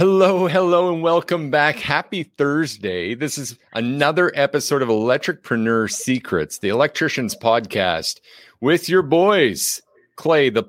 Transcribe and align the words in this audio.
Hello, 0.00 0.46
hello, 0.46 0.90
and 0.94 1.02
welcome 1.02 1.50
back. 1.50 1.76
Happy 1.76 2.22
Thursday. 2.22 3.14
This 3.14 3.36
is 3.36 3.58
another 3.74 4.32
episode 4.34 4.80
of 4.80 4.88
Electricpreneur 4.88 5.92
Secrets, 5.92 6.56
the 6.56 6.70
electrician's 6.70 7.36
podcast 7.36 8.20
with 8.62 8.88
your 8.88 9.02
boys, 9.02 9.82
Clay, 10.16 10.48
the 10.48 10.64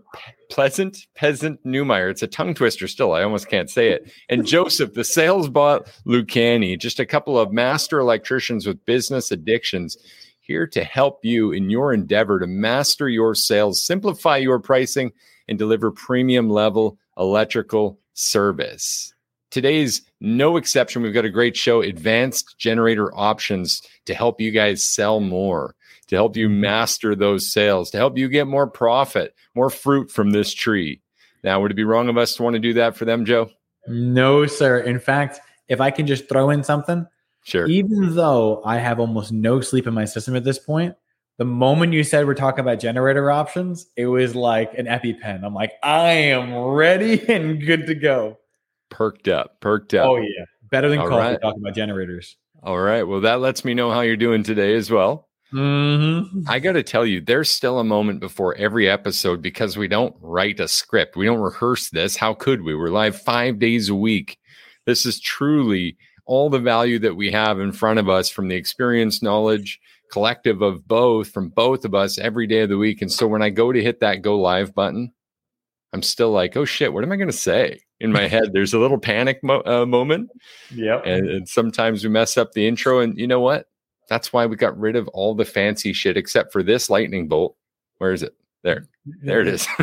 pleasant 0.50 1.08
peasant 1.16 1.66
Newmeyer. 1.66 2.12
It's 2.12 2.22
a 2.22 2.28
tongue 2.28 2.54
twister 2.54 2.90
still. 2.90 3.14
I 3.14 3.24
almost 3.24 3.48
can't 3.48 3.70
say 3.70 3.92
it. 3.92 4.12
And 4.28 4.46
Joseph, 4.46 4.96
the 4.96 5.06
sales 5.06 5.48
bot 5.48 5.88
Lucani, 6.06 6.78
just 6.78 7.00
a 7.00 7.06
couple 7.06 7.40
of 7.40 7.54
master 7.54 8.00
electricians 8.00 8.68
with 8.68 8.86
business 8.86 9.32
addictions 9.32 9.96
here 10.42 10.68
to 10.68 10.84
help 10.84 11.24
you 11.24 11.54
in 11.54 11.70
your 11.70 11.94
endeavor 11.94 12.42
to 12.42 12.48
master 12.48 13.08
your 13.08 13.34
sales, 13.34 13.82
simplify 13.82 14.36
your 14.36 14.60
pricing, 14.60 15.14
and 15.48 15.58
deliver 15.58 15.90
premium 15.90 16.50
level 16.50 16.98
electrical 17.18 17.98
service. 18.14 19.14
Today's 19.52 20.02
no 20.22 20.56
exception. 20.56 21.02
We've 21.02 21.14
got 21.14 21.26
a 21.26 21.30
great 21.30 21.58
show, 21.58 21.82
advanced 21.82 22.58
generator 22.58 23.14
options 23.14 23.82
to 24.06 24.14
help 24.14 24.40
you 24.40 24.50
guys 24.52 24.84
sell 24.84 25.20
more, 25.20 25.76
to 26.08 26.16
help 26.16 26.38
you 26.38 26.48
mm-hmm. 26.48 26.62
master 26.62 27.16
those 27.16 27.52
sales, 27.52 27.92
to 27.92 27.98
help 27.98 28.18
you 28.18 28.30
get 28.30 28.48
more 28.48 28.68
profit, 28.68 29.36
more 29.54 29.70
fruit 29.70 30.10
from 30.10 30.32
this 30.32 30.54
tree. 30.54 31.02
Now, 31.44 31.62
would 31.62 31.72
it 31.72 31.76
be 31.76 31.84
wrong 31.84 32.08
of 32.08 32.18
us 32.18 32.36
to 32.36 32.44
want 32.44 32.54
to 32.54 32.60
do 32.60 32.74
that 32.74 32.96
for 32.96 33.06
them, 33.06 33.26
Joe? 33.26 33.50
No, 33.88 34.46
sir. 34.46 34.80
In 34.80 35.00
fact, 35.00 35.40
if 35.68 35.82
I 35.82 35.92
can 35.92 36.08
just 36.08 36.30
throw 36.30 36.50
in 36.50 36.64
something, 36.64 37.08
Sure. 37.44 37.66
even 37.66 38.16
though 38.16 38.62
I 38.64 38.78
have 38.78 39.00
almost 39.00 39.32
no 39.32 39.62
sleep 39.62 39.88
in 39.88 39.94
my 39.94 40.06
system 40.06 40.36
at 40.36 40.44
this 40.44 40.60
point, 40.60 40.96
the 41.38 41.46
moment 41.46 41.94
you 41.94 42.04
said 42.04 42.28
we're 42.28 42.36
talking 42.36 42.60
about 42.60 42.80
generator 42.80 43.32
options, 43.32 43.88
it 43.98 44.06
was 44.06 44.36
like 44.36 44.78
an 44.78 44.86
EpiPen. 44.86 45.44
I'm 45.44 45.56
like, 45.56 45.74
I 45.82 46.12
am 46.12 46.54
ready 46.54 47.28
and 47.28 47.66
good 47.66 47.88
to 47.88 47.96
go. 47.96 48.38
Perked 48.92 49.28
up, 49.28 49.60
perked 49.60 49.96
up. 49.96 50.08
Oh 50.08 50.18
yeah, 50.18 50.46
better 50.70 50.90
than 50.90 51.00
All 51.00 51.10
coffee 51.10 51.32
right. 51.32 51.42
talking 51.42 51.62
about 51.62 51.74
generators. 51.74 52.38
All 52.62 52.80
right. 52.80 53.04
Well, 53.04 53.22
that 53.22 53.40
lets 53.40 53.66
me 53.66 53.74
know 53.74 53.90
how 53.90 54.02
you're 54.02 54.16
doing 54.16 54.44
today 54.44 54.76
as 54.76 54.92
well. 54.92 55.28
Mm-hmm. 55.52 56.48
I 56.48 56.60
got 56.60 56.74
to 56.74 56.84
tell 56.84 57.06
you, 57.06 57.20
there's 57.20 57.50
still 57.50 57.80
a 57.80 57.84
moment 57.84 58.20
before 58.20 58.56
every 58.56 58.88
episode 58.88 59.42
because 59.42 59.78
we 59.78 59.88
don't 59.88 60.16
write 60.22 60.60
a 60.60 60.68
script. 60.68 61.16
We 61.16 61.26
don't 61.26 61.40
rehearse 61.40 61.90
this. 61.90 62.16
How 62.16 62.34
could 62.34 62.62
we? 62.62 62.76
We're 62.76 62.90
live 62.90 63.20
five 63.20 63.60
days 63.60 63.90
a 63.90 63.96
week. 63.96 64.38
This 64.86 65.06
is 65.06 65.20
truly 65.20 65.98
all 66.26 66.50
the 66.50 66.60
value 66.60 67.00
that 67.00 67.16
we 67.16 67.32
have 67.32 67.60
in 67.60 67.72
front 67.72 68.00
of 68.00 68.08
us 68.08 68.30
from 68.30 68.48
the 68.48 68.56
experience, 68.56 69.22
knowledge, 69.22 69.80
collective 70.12 70.62
of 70.62 70.88
both, 70.88 71.30
from 71.30 71.50
both 71.50 71.84
of 71.84 71.96
us 71.96 72.18
every 72.18 72.48
day 72.48 72.62
of 72.62 72.70
the 72.70 72.78
week. 72.78 73.02
And 73.02 73.12
so 73.12 73.28
when 73.28 73.42
I 73.42 73.50
go 73.50 73.72
to 73.72 73.82
hit 73.82 74.00
that 74.02 74.22
go 74.22 74.40
live 74.40 74.74
button, 74.74 75.12
I'm 75.94 76.02
still 76.02 76.32
like, 76.32 76.56
oh 76.56 76.66
shit, 76.66 76.94
what 76.94 77.04
am 77.04 77.12
I 77.12 77.16
going 77.18 77.28
to 77.30 77.34
say? 77.34 77.82
In 78.00 78.12
my 78.12 78.28
head, 78.28 78.52
there's 78.54 78.74
a 78.74 78.80
little 78.80 78.98
panic 78.98 79.44
mo- 79.44 79.62
uh, 79.66 79.86
moment. 79.86 80.30
Yeah. 80.74 81.02
and, 81.06 81.30
and 81.30 81.50
sometimes 81.50 82.04
we 82.04 82.10
mess 82.10 82.38
up 82.38 82.54
the 82.54 82.68
intro 82.68 83.00
and 83.00 83.18
you 83.18 83.28
know 83.28 83.40
what? 83.42 83.68
That's 84.10 84.34
why 84.34 84.46
we 84.46 84.56
got 84.56 84.78
rid 84.80 84.96
of 84.96 85.08
all 85.10 85.36
the 85.36 85.46
fancy 85.46 85.94
shit 85.94 86.18
except 86.18 86.52
for 86.52 86.64
this 86.64 86.90
lightning 86.90 87.28
bolt. 87.28 87.56
Where 88.00 88.12
is 88.14 88.24
it? 88.24 88.34
There. 88.64 88.88
There 89.24 89.42
it 89.42 89.48
is. 89.48 89.68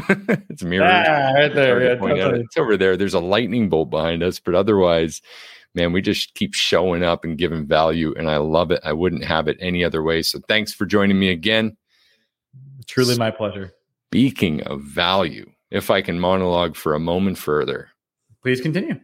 It's 0.50 0.62
mirrored 0.62 0.88
Ah, 0.90 1.32
right 1.34 1.54
there. 1.54 1.82
Yeah, 1.82 1.94
totally. 1.96 2.40
it's 2.40 2.56
over 2.56 2.76
there. 2.76 2.96
There's 2.96 3.14
a 3.14 3.20
lightning 3.20 3.68
bolt 3.68 3.90
behind 3.90 4.22
us 4.22 4.38
but 4.40 4.54
otherwise 4.54 5.20
man 5.74 5.92
we 5.92 6.00
just 6.00 6.34
keep 6.34 6.54
showing 6.54 7.02
up 7.04 7.24
and 7.24 7.36
giving 7.38 7.66
value 7.66 8.14
and 8.16 8.30
i 8.30 8.38
love 8.38 8.70
it. 8.70 8.80
I 8.84 8.92
wouldn't 8.94 9.24
have 9.24 9.46
it 9.48 9.56
any 9.60 9.84
other 9.84 10.02
way. 10.02 10.22
So 10.22 10.40
thanks 10.48 10.72
for 10.72 10.86
joining 10.86 11.18
me 11.18 11.28
again. 11.30 11.76
Truly 12.86 13.16
my 13.18 13.30
pleasure. 13.30 13.72
speaking 14.10 14.62
of 14.62 14.82
value 14.82 15.50
if 15.70 15.90
i 15.90 16.00
can 16.02 16.18
monologue 16.18 16.76
for 16.76 16.94
a 16.94 17.00
moment 17.00 17.38
further 17.38 17.88
Please 18.42 18.60
continue. 18.60 19.00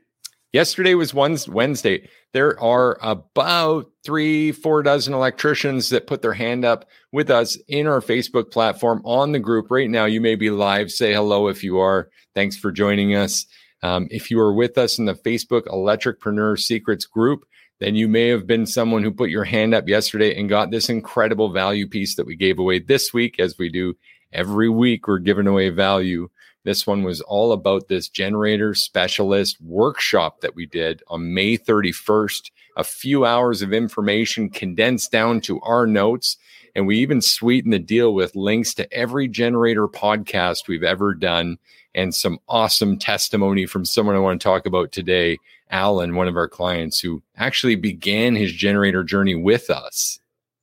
Yesterday 0.52 0.94
was 0.94 1.10
Wednes- 1.12 1.48
Wednesday. 1.48 2.08
There 2.32 2.58
are 2.62 2.96
about 3.02 3.90
three, 4.04 4.52
four 4.52 4.84
dozen 4.84 5.12
electricians 5.12 5.88
that 5.88 6.06
put 6.06 6.22
their 6.22 6.32
hand 6.32 6.64
up 6.64 6.88
with 7.12 7.28
us 7.30 7.58
in 7.66 7.88
our 7.88 8.00
Facebook 8.00 8.52
platform 8.52 9.02
on 9.04 9.32
the 9.32 9.40
group 9.40 9.72
right 9.72 9.90
now. 9.90 10.04
You 10.04 10.20
may 10.20 10.36
be 10.36 10.50
live. 10.50 10.92
Say 10.92 11.12
hello 11.12 11.48
if 11.48 11.64
you 11.64 11.78
are. 11.80 12.08
Thanks 12.34 12.56
for 12.56 12.70
joining 12.70 13.16
us. 13.16 13.44
Um, 13.82 14.06
if 14.10 14.30
you 14.30 14.38
are 14.38 14.54
with 14.54 14.78
us 14.78 14.98
in 14.98 15.06
the 15.06 15.14
Facebook 15.14 15.66
Electricpreneur 15.66 16.56
Secrets 16.58 17.04
group, 17.06 17.44
then 17.80 17.96
you 17.96 18.06
may 18.06 18.28
have 18.28 18.46
been 18.46 18.66
someone 18.66 19.02
who 19.02 19.10
put 19.10 19.30
your 19.30 19.44
hand 19.44 19.74
up 19.74 19.88
yesterday 19.88 20.38
and 20.38 20.48
got 20.48 20.70
this 20.70 20.88
incredible 20.88 21.52
value 21.52 21.88
piece 21.88 22.14
that 22.14 22.26
we 22.26 22.36
gave 22.36 22.60
away 22.60 22.78
this 22.78 23.12
week, 23.12 23.40
as 23.40 23.58
we 23.58 23.68
do 23.68 23.94
every 24.32 24.68
week. 24.68 25.08
We're 25.08 25.18
giving 25.18 25.48
away 25.48 25.70
value. 25.70 26.28
This 26.64 26.86
one 26.86 27.02
was 27.02 27.20
all 27.20 27.52
about 27.52 27.88
this 27.88 28.08
generator 28.08 28.74
specialist 28.74 29.60
workshop 29.60 30.40
that 30.40 30.54
we 30.54 30.64
did 30.64 31.02
on 31.08 31.34
May 31.34 31.58
31st. 31.58 32.50
A 32.76 32.84
few 32.84 33.26
hours 33.26 33.60
of 33.60 33.74
information 33.74 34.48
condensed 34.48 35.12
down 35.12 35.42
to 35.42 35.60
our 35.60 35.86
notes. 35.86 36.38
And 36.74 36.86
we 36.86 36.98
even 36.98 37.20
sweetened 37.20 37.74
the 37.74 37.78
deal 37.78 38.14
with 38.14 38.34
links 38.34 38.72
to 38.74 38.92
every 38.92 39.28
generator 39.28 39.86
podcast 39.86 40.66
we've 40.66 40.82
ever 40.82 41.12
done 41.12 41.58
and 41.94 42.14
some 42.14 42.38
awesome 42.48 42.98
testimony 42.98 43.66
from 43.66 43.84
someone 43.84 44.16
I 44.16 44.20
want 44.20 44.40
to 44.40 44.44
talk 44.44 44.66
about 44.66 44.90
today, 44.90 45.38
Alan, 45.70 46.16
one 46.16 46.28
of 46.28 46.36
our 46.36 46.48
clients 46.48 46.98
who 46.98 47.22
actually 47.36 47.76
began 47.76 48.34
his 48.34 48.52
generator 48.52 49.04
journey 49.04 49.34
with 49.34 49.70
us 49.70 50.18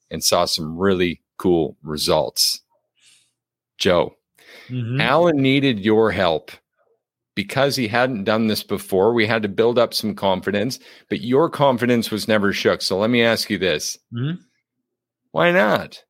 and 0.10 0.24
saw 0.24 0.46
some 0.46 0.78
really 0.78 1.22
cool 1.38 1.78
results. 1.84 2.62
Joe, 3.78 4.16
Mhm. 4.72 5.02
Alan 5.02 5.38
needed 5.38 5.80
your 5.80 6.12
help 6.12 6.52
because 7.36 7.76
he 7.76 7.88
hadn't 7.88 8.24
done 8.24 8.48
this 8.48 8.64
before. 8.64 9.14
We 9.14 9.26
had 9.26 9.42
to 9.44 9.48
build 9.50 9.78
up 9.78 9.94
some 9.94 10.16
confidence, 10.16 10.80
but 11.10 11.22
your 11.22 11.50
confidence 11.50 12.12
was 12.12 12.28
never 12.28 12.54
shook. 12.54 12.82
So 12.82 12.98
let 12.98 13.10
me 13.10 13.22
ask 13.22 13.50
you 13.50 13.58
this 13.58 13.98
Mhm. 14.14 14.40
why 15.32 15.52
not? 15.52 16.04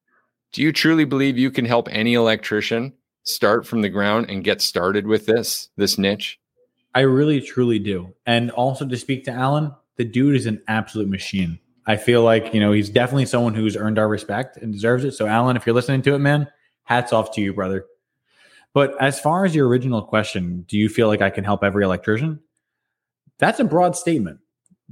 Do 0.53 0.61
you 0.61 0.71
truly 0.71 1.05
believe 1.05 1.37
you 1.37 1.51
can 1.51 1.65
help 1.65 1.87
any 1.91 2.13
electrician 2.13 2.93
start 3.23 3.65
from 3.65 3.81
the 3.81 3.89
ground 3.89 4.25
and 4.29 4.43
get 4.43 4.61
started 4.61 5.07
with 5.07 5.25
this 5.25 5.69
this 5.77 5.97
niche? 5.97 6.39
I 6.93 7.01
really 7.01 7.39
truly 7.39 7.79
do. 7.79 8.13
And 8.25 8.51
also 8.51 8.85
to 8.85 8.97
speak 8.97 9.23
to 9.25 9.31
Alan, 9.31 9.71
the 9.95 10.03
dude 10.03 10.35
is 10.35 10.45
an 10.45 10.61
absolute 10.67 11.07
machine. 11.07 11.59
I 11.87 11.95
feel 11.95 12.21
like, 12.23 12.53
you 12.53 12.59
know, 12.59 12.73
he's 12.73 12.89
definitely 12.89 13.25
someone 13.25 13.53
who's 13.53 13.77
earned 13.77 13.97
our 13.97 14.07
respect 14.07 14.57
and 14.57 14.73
deserves 14.73 15.03
it. 15.03 15.13
So 15.13 15.25
Alan, 15.25 15.55
if 15.55 15.65
you're 15.65 15.75
listening 15.75 16.01
to 16.03 16.15
it, 16.15 16.19
man, 16.19 16.47
hats 16.83 17.13
off 17.13 17.31
to 17.35 17.41
you, 17.41 17.53
brother. 17.53 17.85
But 18.73 18.95
as 19.01 19.19
far 19.19 19.45
as 19.45 19.53
your 19.53 19.67
original 19.67 20.01
question, 20.01 20.65
do 20.67 20.77
you 20.77 20.87
feel 20.87 21.07
like 21.07 21.21
I 21.21 21.29
can 21.29 21.43
help 21.43 21.63
every 21.63 21.83
electrician? 21.83 22.39
That's 23.37 23.59
a 23.59 23.65
broad 23.65 23.95
statement. 23.95 24.39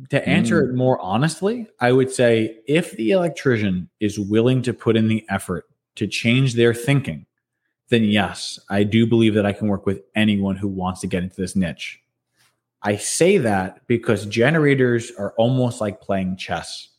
To 0.09 0.27
answer 0.27 0.63
it 0.63 0.73
mm. 0.73 0.77
more 0.77 0.99
honestly, 0.99 1.67
I 1.79 1.91
would 1.91 2.11
say 2.11 2.57
if 2.67 2.93
the 2.93 3.11
electrician 3.11 3.89
is 3.99 4.17
willing 4.17 4.61
to 4.63 4.73
put 4.73 4.95
in 4.95 5.07
the 5.07 5.25
effort 5.29 5.65
to 5.95 6.07
change 6.07 6.53
their 6.53 6.73
thinking, 6.73 7.25
then 7.89 8.05
yes, 8.05 8.59
I 8.69 8.83
do 8.83 9.05
believe 9.05 9.33
that 9.33 9.45
I 9.45 9.51
can 9.51 9.67
work 9.67 9.85
with 9.85 10.01
anyone 10.15 10.55
who 10.55 10.67
wants 10.67 11.01
to 11.01 11.07
get 11.07 11.23
into 11.23 11.35
this 11.35 11.55
niche. 11.55 12.01
I 12.81 12.95
say 12.95 13.37
that 13.39 13.85
because 13.87 14.25
generators 14.25 15.11
are 15.17 15.33
almost 15.33 15.81
like 15.81 16.01
playing 16.01 16.37
chess. 16.37 16.89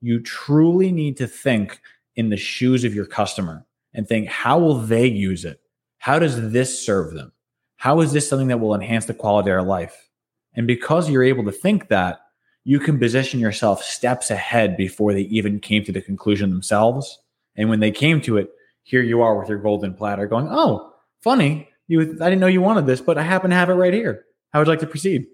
You 0.00 0.20
truly 0.20 0.90
need 0.90 1.16
to 1.18 1.28
think 1.28 1.80
in 2.16 2.30
the 2.30 2.36
shoes 2.36 2.84
of 2.84 2.94
your 2.94 3.06
customer 3.06 3.64
and 3.94 4.08
think, 4.08 4.26
how 4.26 4.58
will 4.58 4.74
they 4.74 5.06
use 5.06 5.44
it? 5.44 5.60
How 6.00 6.18
does 6.18 6.50
this 6.50 6.84
serve 6.84 7.12
them? 7.12 7.30
How 7.76 8.00
is 8.00 8.12
this 8.12 8.26
something 8.26 8.48
that 8.48 8.58
will 8.58 8.74
enhance 8.74 9.04
the 9.04 9.12
quality 9.12 9.50
of 9.50 9.52
their 9.52 9.62
life? 9.62 10.08
And 10.54 10.66
because 10.66 11.10
you're 11.10 11.22
able 11.22 11.44
to 11.44 11.52
think 11.52 11.88
that, 11.88 12.20
you 12.64 12.80
can 12.80 12.98
position 12.98 13.38
yourself 13.38 13.82
steps 13.82 14.30
ahead 14.30 14.78
before 14.78 15.12
they 15.12 15.22
even 15.22 15.60
came 15.60 15.84
to 15.84 15.92
the 15.92 16.00
conclusion 16.00 16.48
themselves. 16.48 17.18
And 17.54 17.68
when 17.68 17.80
they 17.80 17.90
came 17.90 18.22
to 18.22 18.38
it, 18.38 18.50
here 18.82 19.02
you 19.02 19.20
are 19.20 19.38
with 19.38 19.50
your 19.50 19.58
golden 19.58 19.92
platter 19.92 20.26
going, 20.26 20.48
oh, 20.50 20.94
funny. 21.20 21.68
You, 21.86 22.00
I 22.00 22.30
didn't 22.30 22.40
know 22.40 22.46
you 22.46 22.62
wanted 22.62 22.86
this, 22.86 23.02
but 23.02 23.18
I 23.18 23.22
happen 23.22 23.50
to 23.50 23.56
have 23.56 23.68
it 23.68 23.74
right 23.74 23.92
here. 23.92 24.24
How 24.52 24.60
would 24.60 24.68
you 24.68 24.72
like 24.72 24.80
to 24.80 24.86
proceed? 24.86 25.26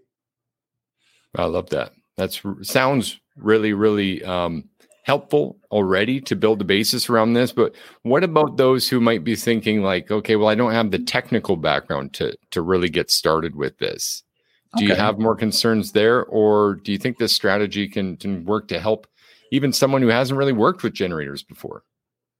I 1.36 1.44
love 1.44 1.70
that. 1.70 1.92
That's 2.16 2.42
sounds 2.62 3.20
really, 3.36 3.72
really 3.72 4.24
um, 4.24 4.68
helpful 5.06 5.56
already 5.70 6.20
to 6.20 6.34
build 6.34 6.60
a 6.60 6.64
basis 6.64 7.08
around 7.08 7.34
this. 7.34 7.52
But 7.52 7.76
what 8.02 8.24
about 8.24 8.56
those 8.56 8.88
who 8.88 9.00
might 9.00 9.22
be 9.22 9.36
thinking 9.36 9.82
like, 9.82 10.10
okay, 10.10 10.34
well, 10.34 10.48
I 10.48 10.56
don't 10.56 10.72
have 10.72 10.90
the 10.90 10.98
technical 10.98 11.56
background 11.56 12.12
to 12.14 12.36
to 12.50 12.60
really 12.60 12.90
get 12.90 13.10
started 13.10 13.54
with 13.54 13.78
this. 13.78 14.24
Do 14.76 14.84
you 14.84 14.94
have 14.94 15.18
more 15.18 15.34
concerns 15.34 15.92
there, 15.92 16.22
or 16.24 16.74
do 16.74 16.92
you 16.92 16.98
think 16.98 17.16
this 17.16 17.32
strategy 17.32 17.88
can 17.88 18.16
can 18.18 18.44
work 18.44 18.68
to 18.68 18.80
help 18.80 19.06
even 19.50 19.72
someone 19.72 20.02
who 20.02 20.08
hasn't 20.08 20.36
really 20.36 20.52
worked 20.52 20.82
with 20.82 20.92
generators 20.92 21.42
before? 21.42 21.82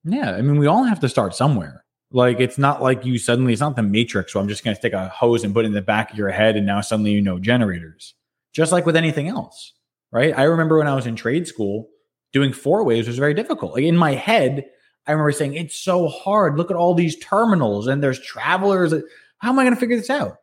Yeah, 0.04 0.32
I 0.32 0.42
mean, 0.42 0.58
we 0.58 0.66
all 0.66 0.84
have 0.84 1.00
to 1.00 1.08
start 1.08 1.34
somewhere. 1.34 1.84
Like, 2.10 2.38
it's 2.38 2.58
not 2.58 2.82
like 2.82 3.06
you 3.06 3.16
suddenly, 3.16 3.52
it's 3.54 3.60
not 3.60 3.74
the 3.74 3.82
matrix 3.82 4.34
where 4.34 4.42
I'm 4.42 4.48
just 4.48 4.64
going 4.64 4.74
to 4.74 4.78
stick 4.78 4.92
a 4.92 5.08
hose 5.08 5.44
and 5.44 5.54
put 5.54 5.64
it 5.64 5.68
in 5.68 5.74
the 5.74 5.80
back 5.80 6.12
of 6.12 6.18
your 6.18 6.28
head 6.28 6.56
and 6.56 6.66
now 6.66 6.82
suddenly 6.82 7.12
you 7.12 7.22
know 7.22 7.38
generators. 7.38 8.14
Just 8.52 8.70
like 8.70 8.84
with 8.84 8.96
anything 8.96 9.28
else, 9.28 9.72
right? 10.12 10.36
I 10.36 10.42
remember 10.42 10.76
when 10.76 10.88
I 10.88 10.94
was 10.94 11.06
in 11.06 11.16
trade 11.16 11.46
school, 11.46 11.88
doing 12.36 12.52
four 12.52 12.84
ways 12.84 13.06
was 13.06 13.16
very 13.16 13.32
difficult. 13.32 13.72
Like 13.72 13.84
in 13.84 13.96
my 13.96 14.12
head, 14.12 14.66
I 15.06 15.12
remember 15.12 15.32
saying, 15.32 15.54
it's 15.54 15.74
so 15.74 16.06
hard. 16.06 16.58
Look 16.58 16.70
at 16.70 16.76
all 16.76 16.92
these 16.92 17.16
terminals 17.16 17.86
and 17.86 18.02
there's 18.02 18.20
travelers. 18.20 18.92
How 19.38 19.48
am 19.48 19.58
I 19.58 19.64
going 19.64 19.74
to 19.74 19.80
figure 19.80 19.96
this 19.96 20.10
out? 20.10 20.36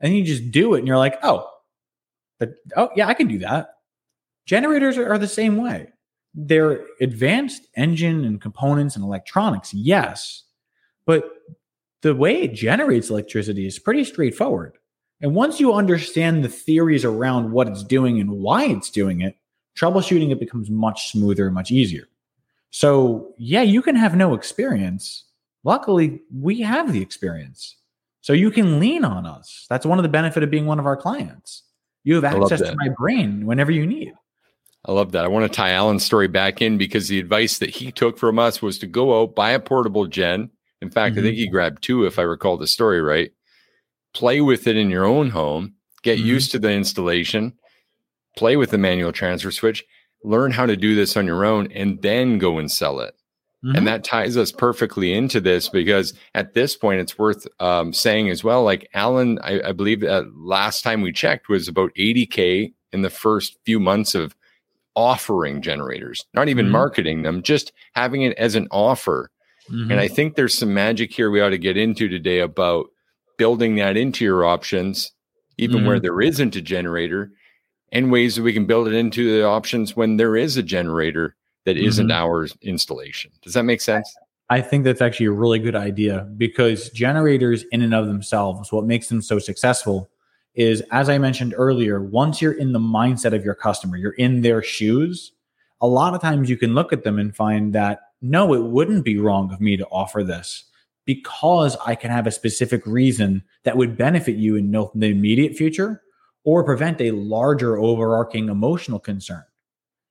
And 0.00 0.16
you 0.16 0.24
just 0.24 0.50
do 0.50 0.72
it 0.72 0.78
and 0.78 0.88
you're 0.88 0.96
like, 0.96 1.18
oh, 1.22 1.46
oh 2.76 2.88
yeah, 2.96 3.08
I 3.08 3.12
can 3.12 3.28
do 3.28 3.40
that. 3.40 3.68
Generators 4.46 4.96
are, 4.96 5.12
are 5.12 5.18
the 5.18 5.28
same 5.28 5.58
way. 5.58 5.88
They're 6.32 6.80
advanced 6.98 7.66
engine 7.76 8.24
and 8.24 8.40
components 8.40 8.96
and 8.96 9.04
electronics, 9.04 9.74
yes, 9.74 10.44
but 11.04 11.24
the 12.00 12.14
way 12.14 12.40
it 12.42 12.54
generates 12.54 13.10
electricity 13.10 13.66
is 13.66 13.78
pretty 13.78 14.04
straightforward. 14.04 14.78
And 15.20 15.34
once 15.34 15.60
you 15.60 15.74
understand 15.74 16.42
the 16.42 16.48
theories 16.48 17.04
around 17.04 17.52
what 17.52 17.68
it's 17.68 17.84
doing 17.84 18.18
and 18.18 18.30
why 18.30 18.64
it's 18.64 18.90
doing 18.90 19.20
it, 19.20 19.36
troubleshooting 19.76 20.30
it 20.30 20.40
becomes 20.40 20.70
much 20.70 21.10
smoother 21.10 21.46
and 21.46 21.54
much 21.54 21.70
easier. 21.70 22.08
So, 22.70 23.34
yeah, 23.38 23.62
you 23.62 23.82
can 23.82 23.96
have 23.96 24.16
no 24.16 24.34
experience. 24.34 25.24
Luckily, 25.62 26.20
we 26.36 26.60
have 26.62 26.92
the 26.92 27.00
experience. 27.00 27.76
So 28.20 28.32
you 28.32 28.50
can 28.50 28.80
lean 28.80 29.04
on 29.04 29.26
us. 29.26 29.66
That's 29.68 29.84
one 29.84 29.98
of 29.98 30.02
the 30.02 30.08
benefit 30.08 30.42
of 30.42 30.50
being 30.50 30.66
one 30.66 30.78
of 30.78 30.86
our 30.86 30.96
clients. 30.96 31.62
You 32.04 32.14
have 32.14 32.24
access 32.24 32.60
to 32.60 32.74
my 32.76 32.88
brain 32.88 33.46
whenever 33.46 33.70
you 33.70 33.86
need. 33.86 34.12
I 34.86 34.92
love 34.92 35.12
that. 35.12 35.24
I 35.24 35.28
want 35.28 35.50
to 35.50 35.54
tie 35.54 35.70
Alan's 35.70 36.04
story 36.04 36.28
back 36.28 36.60
in 36.60 36.76
because 36.76 37.08
the 37.08 37.18
advice 37.18 37.58
that 37.58 37.70
he 37.70 37.90
took 37.90 38.18
from 38.18 38.38
us 38.38 38.60
was 38.60 38.78
to 38.78 38.86
go 38.86 39.20
out, 39.20 39.34
buy 39.34 39.50
a 39.50 39.60
portable 39.60 40.06
gen. 40.06 40.50
In 40.82 40.90
fact, 40.90 41.12
mm-hmm. 41.12 41.20
I 41.20 41.22
think 41.22 41.36
he 41.36 41.44
mm-hmm. 41.44 41.52
grabbed 41.52 41.82
two, 41.82 42.04
if 42.04 42.18
I 42.18 42.22
recall 42.22 42.56
the 42.58 42.66
story 42.66 43.00
right. 43.00 43.30
Play 44.12 44.40
with 44.42 44.66
it 44.66 44.76
in 44.76 44.90
your 44.90 45.04
own 45.04 45.30
home, 45.30 45.74
get 46.02 46.18
mm-hmm. 46.18 46.28
used 46.28 46.50
to 46.52 46.58
the 46.58 46.70
installation, 46.70 47.54
play 48.36 48.56
with 48.56 48.70
the 48.70 48.78
manual 48.78 49.12
transfer 49.12 49.50
switch, 49.50 49.84
learn 50.22 50.50
how 50.50 50.66
to 50.66 50.76
do 50.76 50.94
this 50.94 51.16
on 51.16 51.26
your 51.26 51.44
own, 51.44 51.70
and 51.72 52.00
then 52.02 52.38
go 52.38 52.58
and 52.58 52.70
sell 52.70 53.00
it. 53.00 53.14
Mm-hmm. 53.64 53.76
And 53.76 53.86
that 53.86 54.04
ties 54.04 54.36
us 54.36 54.52
perfectly 54.52 55.14
into 55.14 55.40
this 55.40 55.70
because 55.70 56.12
at 56.34 56.52
this 56.52 56.76
point, 56.76 57.00
it's 57.00 57.18
worth 57.18 57.46
um, 57.60 57.94
saying 57.94 58.28
as 58.28 58.44
well. 58.44 58.62
Like 58.62 58.90
Alan, 58.92 59.38
I, 59.42 59.68
I 59.68 59.72
believe 59.72 60.00
that 60.00 60.36
last 60.36 60.82
time 60.82 61.00
we 61.00 61.12
checked 61.12 61.48
was 61.48 61.66
about 61.66 61.94
80K 61.94 62.74
in 62.92 63.02
the 63.02 63.10
first 63.10 63.56
few 63.64 63.80
months 63.80 64.14
of 64.14 64.36
offering 64.94 65.62
generators, 65.62 66.26
not 66.34 66.48
even 66.48 66.66
mm-hmm. 66.66 66.72
marketing 66.72 67.22
them, 67.22 67.42
just 67.42 67.72
having 67.94 68.22
it 68.22 68.36
as 68.36 68.54
an 68.54 68.68
offer. 68.70 69.30
Mm-hmm. 69.70 69.90
And 69.90 70.00
I 70.00 70.08
think 70.08 70.34
there's 70.34 70.56
some 70.56 70.74
magic 70.74 71.12
here 71.12 71.30
we 71.30 71.40
ought 71.40 71.50
to 71.50 71.58
get 71.58 71.78
into 71.78 72.06
today 72.06 72.40
about 72.40 72.86
building 73.38 73.76
that 73.76 73.96
into 73.96 74.24
your 74.24 74.44
options, 74.44 75.12
even 75.56 75.78
mm-hmm. 75.78 75.86
where 75.86 76.00
there 76.00 76.20
isn't 76.20 76.54
a 76.54 76.60
generator, 76.60 77.32
and 77.94 78.10
ways 78.10 78.34
that 78.34 78.42
we 78.42 78.52
can 78.52 78.66
build 78.66 78.88
it 78.88 78.94
into 78.94 79.32
the 79.32 79.46
options 79.46 79.96
when 79.96 80.16
there 80.16 80.36
is 80.36 80.56
a 80.56 80.62
generator 80.62 81.36
that 81.64 81.76
isn't 81.76 82.08
mm-hmm. 82.08 82.12
our 82.12 82.46
installation. 82.60 83.30
Does 83.40 83.54
that 83.54 83.62
make 83.62 83.80
sense? 83.80 84.14
I 84.50 84.60
think 84.60 84.84
that's 84.84 85.00
actually 85.00 85.26
a 85.26 85.32
really 85.32 85.58
good 85.58 85.76
idea 85.76 86.28
because 86.36 86.90
generators, 86.90 87.64
in 87.72 87.80
and 87.80 87.94
of 87.94 88.06
themselves, 88.06 88.70
what 88.70 88.84
makes 88.84 89.08
them 89.08 89.22
so 89.22 89.38
successful 89.38 90.10
is, 90.54 90.82
as 90.90 91.08
I 91.08 91.16
mentioned 91.18 91.54
earlier, 91.56 92.02
once 92.02 92.42
you're 92.42 92.52
in 92.52 92.72
the 92.72 92.78
mindset 92.78 93.34
of 93.34 93.44
your 93.44 93.54
customer, 93.54 93.96
you're 93.96 94.12
in 94.12 94.42
their 94.42 94.62
shoes. 94.62 95.32
A 95.80 95.86
lot 95.86 96.14
of 96.14 96.20
times 96.20 96.50
you 96.50 96.56
can 96.56 96.74
look 96.74 96.92
at 96.92 97.04
them 97.04 97.18
and 97.18 97.34
find 97.34 97.72
that 97.74 98.00
no, 98.20 98.54
it 98.54 98.62
wouldn't 98.62 99.04
be 99.04 99.18
wrong 99.18 99.52
of 99.52 99.60
me 99.60 99.76
to 99.76 99.86
offer 99.86 100.22
this 100.22 100.64
because 101.04 101.76
I 101.84 101.94
can 101.94 102.10
have 102.10 102.26
a 102.26 102.30
specific 102.30 102.86
reason 102.86 103.42
that 103.64 103.76
would 103.76 103.96
benefit 103.96 104.36
you 104.36 104.56
in 104.56 104.70
the 104.70 105.06
immediate 105.06 105.54
future 105.54 106.02
or 106.44 106.62
prevent 106.62 107.00
a 107.00 107.10
larger 107.10 107.78
overarching 107.78 108.48
emotional 108.48 108.98
concern. 108.98 109.44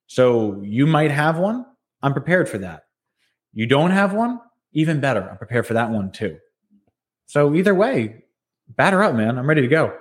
So 0.08 0.62
you 0.64 0.86
might 0.86 1.12
have 1.12 1.38
one. 1.38 1.66
I'm 2.02 2.14
prepared 2.14 2.50
for 2.50 2.58
that. 2.60 2.84
You 3.54 3.68
don't 3.68 3.92
have 3.92 4.14
one, 4.14 4.40
even 4.74 5.00
better. 5.00 5.30
I'm 5.30 5.38
prepared 5.38 5.68
for 5.68 5.76
that 5.76 5.92
one 5.92 6.12
too. 6.12 6.38
So 7.28 7.56
either 7.56 7.74
way, 7.74 8.24
batter 8.68 9.04
up, 9.04 9.16
man. 9.16 9.38
I'm 9.38 9.48
ready 9.48 9.62
to 9.62 9.68
go. 9.68 9.96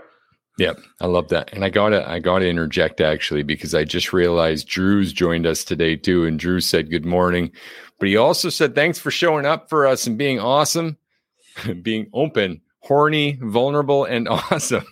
Yeah, 0.59 0.73
I 1.01 1.07
love 1.07 1.29
that. 1.29 1.53
And 1.53 1.65
I 1.65 1.71
gotta 1.71 2.09
I 2.09 2.19
gotta 2.19 2.47
interject 2.47 3.01
actually 3.01 3.43
because 3.43 3.75
I 3.75 3.85
just 3.85 4.13
realized 4.13 4.69
Drew's 4.69 5.13
joined 5.13 5.47
us 5.47 5.65
today 5.65 5.97
too. 5.97 6.27
And 6.27 6.39
Drew 6.39 6.61
said 6.61 6.91
good 6.91 7.07
morning. 7.07 7.53
But 7.99 8.09
he 8.09 8.17
also 8.17 8.49
said 8.49 8.75
thanks 8.75 8.99
for 8.99 9.11
showing 9.11 9.47
up 9.47 9.71
for 9.71 9.87
us 9.87 10.07
and 10.07 10.19
being 10.19 10.41
awesome, 10.41 10.99
being 11.83 12.11
open, 12.13 12.61
horny, 12.83 13.39
vulnerable, 13.41 14.05
and 14.05 14.29
awesome. 14.51 14.85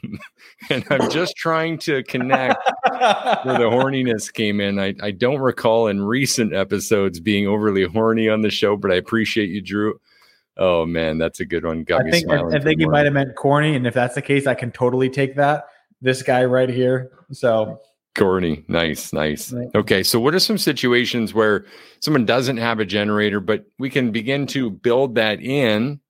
and 0.71 0.85
I'm 0.91 1.11
just 1.11 1.37
trying 1.37 1.79
to 1.81 2.03
connect 2.05 2.59
where 2.85 3.59
the 3.59 3.71
horniness 3.71 4.33
came 4.33 4.61
in. 4.61 4.79
I, 4.79 4.95
I 5.03 5.11
don't 5.11 5.41
recall 5.41 5.89
in 5.89 6.01
recent 6.03 6.55
episodes 6.55 7.21
being 7.21 7.47
overly 7.47 7.85
horny 7.85 8.29
on 8.29 8.43
the 8.43 8.51
show, 8.51 8.77
but 8.77 8.91
I 8.91 8.95
appreciate 8.95 9.51
you, 9.51 9.61
Drew. 9.61 10.01
Oh 10.57 10.85
man, 10.85 11.19
that's 11.19 11.41
a 11.41 11.45
good 11.45 11.65
one. 11.65 11.85
Got 11.85 12.07
I 12.07 12.11
think, 12.11 12.31
I, 12.31 12.43
I 12.43 12.61
think 12.61 12.81
you 12.81 12.89
might 12.89 13.05
have 13.05 13.15
meant 13.15 13.35
corny, 13.37 13.75
and 13.75 13.87
if 13.87 13.95
that's 13.95 14.15
the 14.15 14.23
case, 14.23 14.47
I 14.47 14.55
can 14.55 14.71
totally 14.71 15.09
take 15.09 15.37
that. 15.37 15.65
This 16.03 16.23
guy 16.23 16.45
right 16.45 16.69
here. 16.69 17.11
So 17.33 17.81
corny, 18.17 18.65
nice, 18.69 19.13
nice. 19.13 19.53
Right. 19.53 19.69
Okay, 19.75 20.03
so 20.03 20.21
what 20.21 20.35
are 20.35 20.41
some 20.41 20.59
situations 20.59 21.33
where 21.33 21.65
someone 22.01 22.27
doesn't 22.27 22.59
have 22.59 22.81
a 22.81 22.85
generator, 22.85 23.41
but 23.41 23.65
we 23.79 23.89
can 23.89 24.11
begin 24.11 24.47
to 24.49 24.71
build 24.71 25.15
that 25.15 25.41
in 25.41 26.01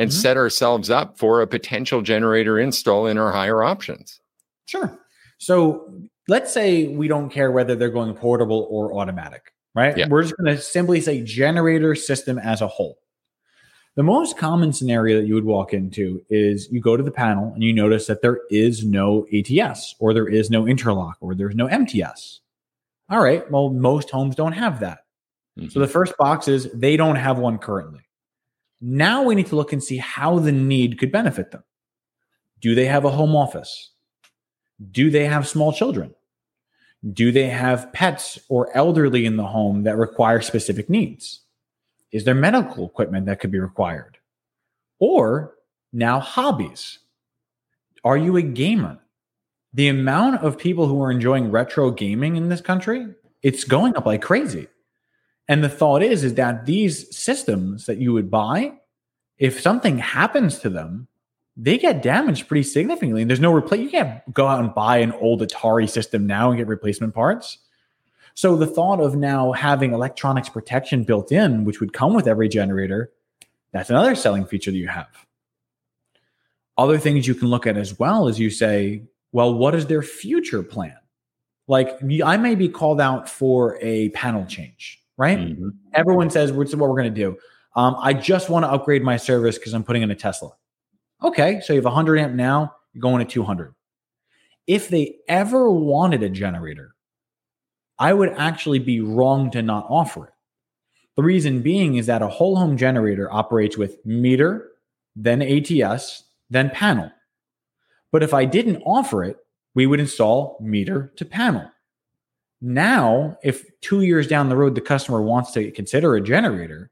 and 0.00 0.10
mm-hmm. 0.10 0.18
set 0.18 0.36
ourselves 0.38 0.88
up 0.88 1.18
for 1.18 1.42
a 1.42 1.46
potential 1.46 2.00
generator 2.00 2.58
install 2.58 3.06
in 3.06 3.18
our 3.18 3.30
higher 3.30 3.62
options? 3.62 4.20
Sure. 4.64 4.98
So 5.38 5.92
let's 6.26 6.52
say 6.52 6.88
we 6.88 7.06
don't 7.06 7.28
care 7.28 7.50
whether 7.52 7.76
they're 7.76 7.90
going 7.90 8.14
portable 8.14 8.66
or 8.70 8.94
automatic, 8.94 9.52
right? 9.74 9.96
Yeah. 9.96 10.08
We're 10.08 10.22
just 10.22 10.36
going 10.38 10.56
to 10.56 10.62
simply 10.62 11.02
say 11.02 11.22
generator 11.22 11.94
system 11.94 12.38
as 12.38 12.62
a 12.62 12.66
whole. 12.66 12.98
The 13.96 14.02
most 14.02 14.38
common 14.38 14.72
scenario 14.72 15.20
that 15.20 15.26
you 15.26 15.34
would 15.34 15.44
walk 15.44 15.74
into 15.74 16.22
is 16.30 16.68
you 16.70 16.80
go 16.80 16.96
to 16.96 17.02
the 17.02 17.10
panel 17.10 17.52
and 17.52 17.62
you 17.62 17.74
notice 17.74 18.06
that 18.06 18.22
there 18.22 18.40
is 18.48 18.84
no 18.84 19.26
ATS 19.34 19.96
or 19.98 20.14
there 20.14 20.28
is 20.28 20.48
no 20.48 20.66
interlock 20.66 21.18
or 21.20 21.34
there's 21.34 21.56
no 21.56 21.66
MTS. 21.66 22.40
All 23.10 23.22
right, 23.22 23.50
well, 23.50 23.68
most 23.68 24.08
homes 24.08 24.34
don't 24.36 24.52
have 24.52 24.80
that. 24.80 25.00
Mm-hmm. 25.58 25.68
So 25.68 25.80
the 25.80 25.88
first 25.88 26.16
box 26.16 26.48
is 26.48 26.70
they 26.72 26.96
don't 26.96 27.16
have 27.16 27.38
one 27.38 27.58
currently. 27.58 28.00
Now 28.80 29.22
we 29.22 29.34
need 29.34 29.48
to 29.48 29.56
look 29.56 29.72
and 29.72 29.82
see 29.82 29.98
how 29.98 30.38
the 30.38 30.52
need 30.52 30.98
could 30.98 31.12
benefit 31.12 31.50
them. 31.50 31.64
Do 32.60 32.74
they 32.74 32.86
have 32.86 33.04
a 33.04 33.10
home 33.10 33.36
office? 33.36 33.90
Do 34.90 35.10
they 35.10 35.26
have 35.26 35.46
small 35.46 35.72
children? 35.72 36.14
Do 37.12 37.32
they 37.32 37.48
have 37.48 37.92
pets 37.92 38.38
or 38.48 38.74
elderly 38.76 39.26
in 39.26 39.36
the 39.36 39.46
home 39.46 39.84
that 39.84 39.96
require 39.96 40.40
specific 40.40 40.88
needs? 40.90 41.40
Is 42.12 42.24
there 42.24 42.34
medical 42.34 42.86
equipment 42.86 43.26
that 43.26 43.40
could 43.40 43.50
be 43.50 43.58
required? 43.58 44.18
Or 44.98 45.54
now 45.92 46.20
hobbies. 46.20 46.98
Are 48.04 48.16
you 48.16 48.36
a 48.36 48.42
gamer? 48.42 48.98
The 49.72 49.88
amount 49.88 50.42
of 50.42 50.58
people 50.58 50.86
who 50.86 51.02
are 51.02 51.10
enjoying 51.10 51.50
retro 51.50 51.90
gaming 51.90 52.36
in 52.36 52.48
this 52.48 52.60
country, 52.60 53.06
it's 53.42 53.64
going 53.64 53.96
up 53.96 54.06
like 54.06 54.22
crazy. 54.22 54.66
And 55.50 55.64
the 55.64 55.68
thought 55.68 56.04
is 56.04 56.22
is 56.22 56.34
that 56.34 56.64
these 56.64 57.12
systems 57.14 57.86
that 57.86 57.98
you 57.98 58.12
would 58.12 58.30
buy, 58.30 58.74
if 59.36 59.60
something 59.60 59.98
happens 59.98 60.60
to 60.60 60.70
them, 60.70 61.08
they 61.56 61.76
get 61.76 62.02
damaged 62.02 62.46
pretty 62.46 62.62
significantly. 62.62 63.22
And 63.22 63.28
there's 63.28 63.40
no 63.40 63.52
replace. 63.52 63.80
You 63.80 63.90
can't 63.90 64.32
go 64.32 64.46
out 64.46 64.60
and 64.60 64.72
buy 64.72 64.98
an 64.98 65.10
old 65.10 65.42
Atari 65.42 65.90
system 65.90 66.24
now 66.24 66.50
and 66.50 66.56
get 66.56 66.68
replacement 66.68 67.16
parts. 67.16 67.58
So 68.34 68.56
the 68.56 68.66
thought 68.68 69.00
of 69.00 69.16
now 69.16 69.50
having 69.50 69.92
electronics 69.92 70.48
protection 70.48 71.02
built 71.02 71.32
in, 71.32 71.64
which 71.64 71.80
would 71.80 71.92
come 71.92 72.14
with 72.14 72.28
every 72.28 72.48
generator, 72.48 73.10
that's 73.72 73.90
another 73.90 74.14
selling 74.14 74.46
feature 74.46 74.70
that 74.70 74.76
you 74.76 74.86
have. 74.86 75.26
Other 76.78 76.96
things 76.96 77.26
you 77.26 77.34
can 77.34 77.48
look 77.48 77.66
at 77.66 77.76
as 77.76 77.98
well 77.98 78.28
is 78.28 78.38
you 78.38 78.50
say, 78.50 79.02
well, 79.32 79.52
what 79.52 79.74
is 79.74 79.86
their 79.86 80.02
future 80.02 80.62
plan? 80.62 80.96
Like 81.66 81.98
I 82.24 82.36
may 82.36 82.54
be 82.54 82.68
called 82.68 83.00
out 83.00 83.28
for 83.28 83.78
a 83.82 84.10
panel 84.10 84.46
change, 84.46 84.99
right? 85.20 85.38
Mm-hmm. 85.38 85.68
Everyone 85.92 86.30
says, 86.30 86.50
"What's 86.50 86.74
what 86.74 86.88
we're 86.88 86.96
going 86.96 87.14
to 87.14 87.20
do?" 87.20 87.36
Um, 87.76 87.94
I 88.00 88.14
just 88.14 88.48
want 88.48 88.64
to 88.64 88.70
upgrade 88.70 89.02
my 89.02 89.18
service 89.18 89.58
because 89.58 89.74
I'm 89.74 89.84
putting 89.84 90.02
in 90.02 90.10
a 90.10 90.14
Tesla. 90.14 90.52
Okay, 91.22 91.60
so 91.60 91.74
you 91.74 91.76
have 91.76 91.84
100 91.84 92.18
amp 92.18 92.34
now, 92.34 92.74
you're 92.94 93.02
going 93.02 93.24
to 93.24 93.30
200. 93.30 93.74
If 94.66 94.88
they 94.88 95.16
ever 95.28 95.70
wanted 95.70 96.22
a 96.22 96.30
generator, 96.30 96.94
I 97.98 98.14
would 98.14 98.30
actually 98.30 98.78
be 98.78 99.02
wrong 99.02 99.50
to 99.50 99.60
not 99.60 99.86
offer 99.90 100.28
it. 100.28 100.32
The 101.16 101.22
reason 101.22 101.60
being 101.60 101.96
is 101.96 102.06
that 102.06 102.22
a 102.22 102.28
whole 102.28 102.56
home 102.56 102.78
generator 102.78 103.30
operates 103.30 103.76
with 103.76 104.04
meter, 104.06 104.70
then 105.14 105.42
ATS, 105.42 106.24
then 106.48 106.70
panel. 106.70 107.12
But 108.10 108.22
if 108.22 108.32
I 108.32 108.46
didn't 108.46 108.82
offer 108.86 109.22
it, 109.22 109.36
we 109.74 109.86
would 109.86 110.00
install 110.00 110.56
meter 110.62 111.12
to 111.16 111.24
panel. 111.26 111.70
Now, 112.60 113.38
if 113.42 113.64
two 113.80 114.02
years 114.02 114.26
down 114.26 114.48
the 114.48 114.56
road 114.56 114.74
the 114.74 114.80
customer 114.80 115.22
wants 115.22 115.52
to 115.52 115.70
consider 115.70 116.14
a 116.14 116.20
generator, 116.20 116.90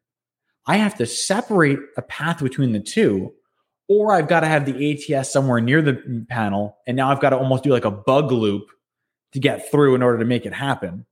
I 0.67 0.77
have 0.77 0.97
to 0.97 1.07
separate 1.07 1.79
a 1.97 2.03
path 2.03 2.43
between 2.43 2.73
the 2.73 2.81
two, 2.81 3.33
or 3.89 4.13
I've 4.13 4.29
got 4.29 4.41
to 4.41 4.47
have 4.47 4.67
the 4.67 5.15
ATS 5.15 5.33
somewhere 5.33 5.61
near 5.61 5.83
the 5.83 6.27
panel. 6.29 6.77
And 6.87 6.97
now 6.97 7.11
I've 7.11 7.21
got 7.21 7.31
to 7.31 7.39
almost 7.39 7.65
do 7.65 7.71
like 7.71 7.85
a 7.85 7.91
bug 7.91 8.33
loop 8.33 8.69
to 9.33 9.39
get 9.39 9.71
through 9.71 9.95
in 9.95 10.03
order 10.03 10.19
to 10.19 10.25
make 10.25 10.47
it 10.47 10.55
happen, 10.55 11.07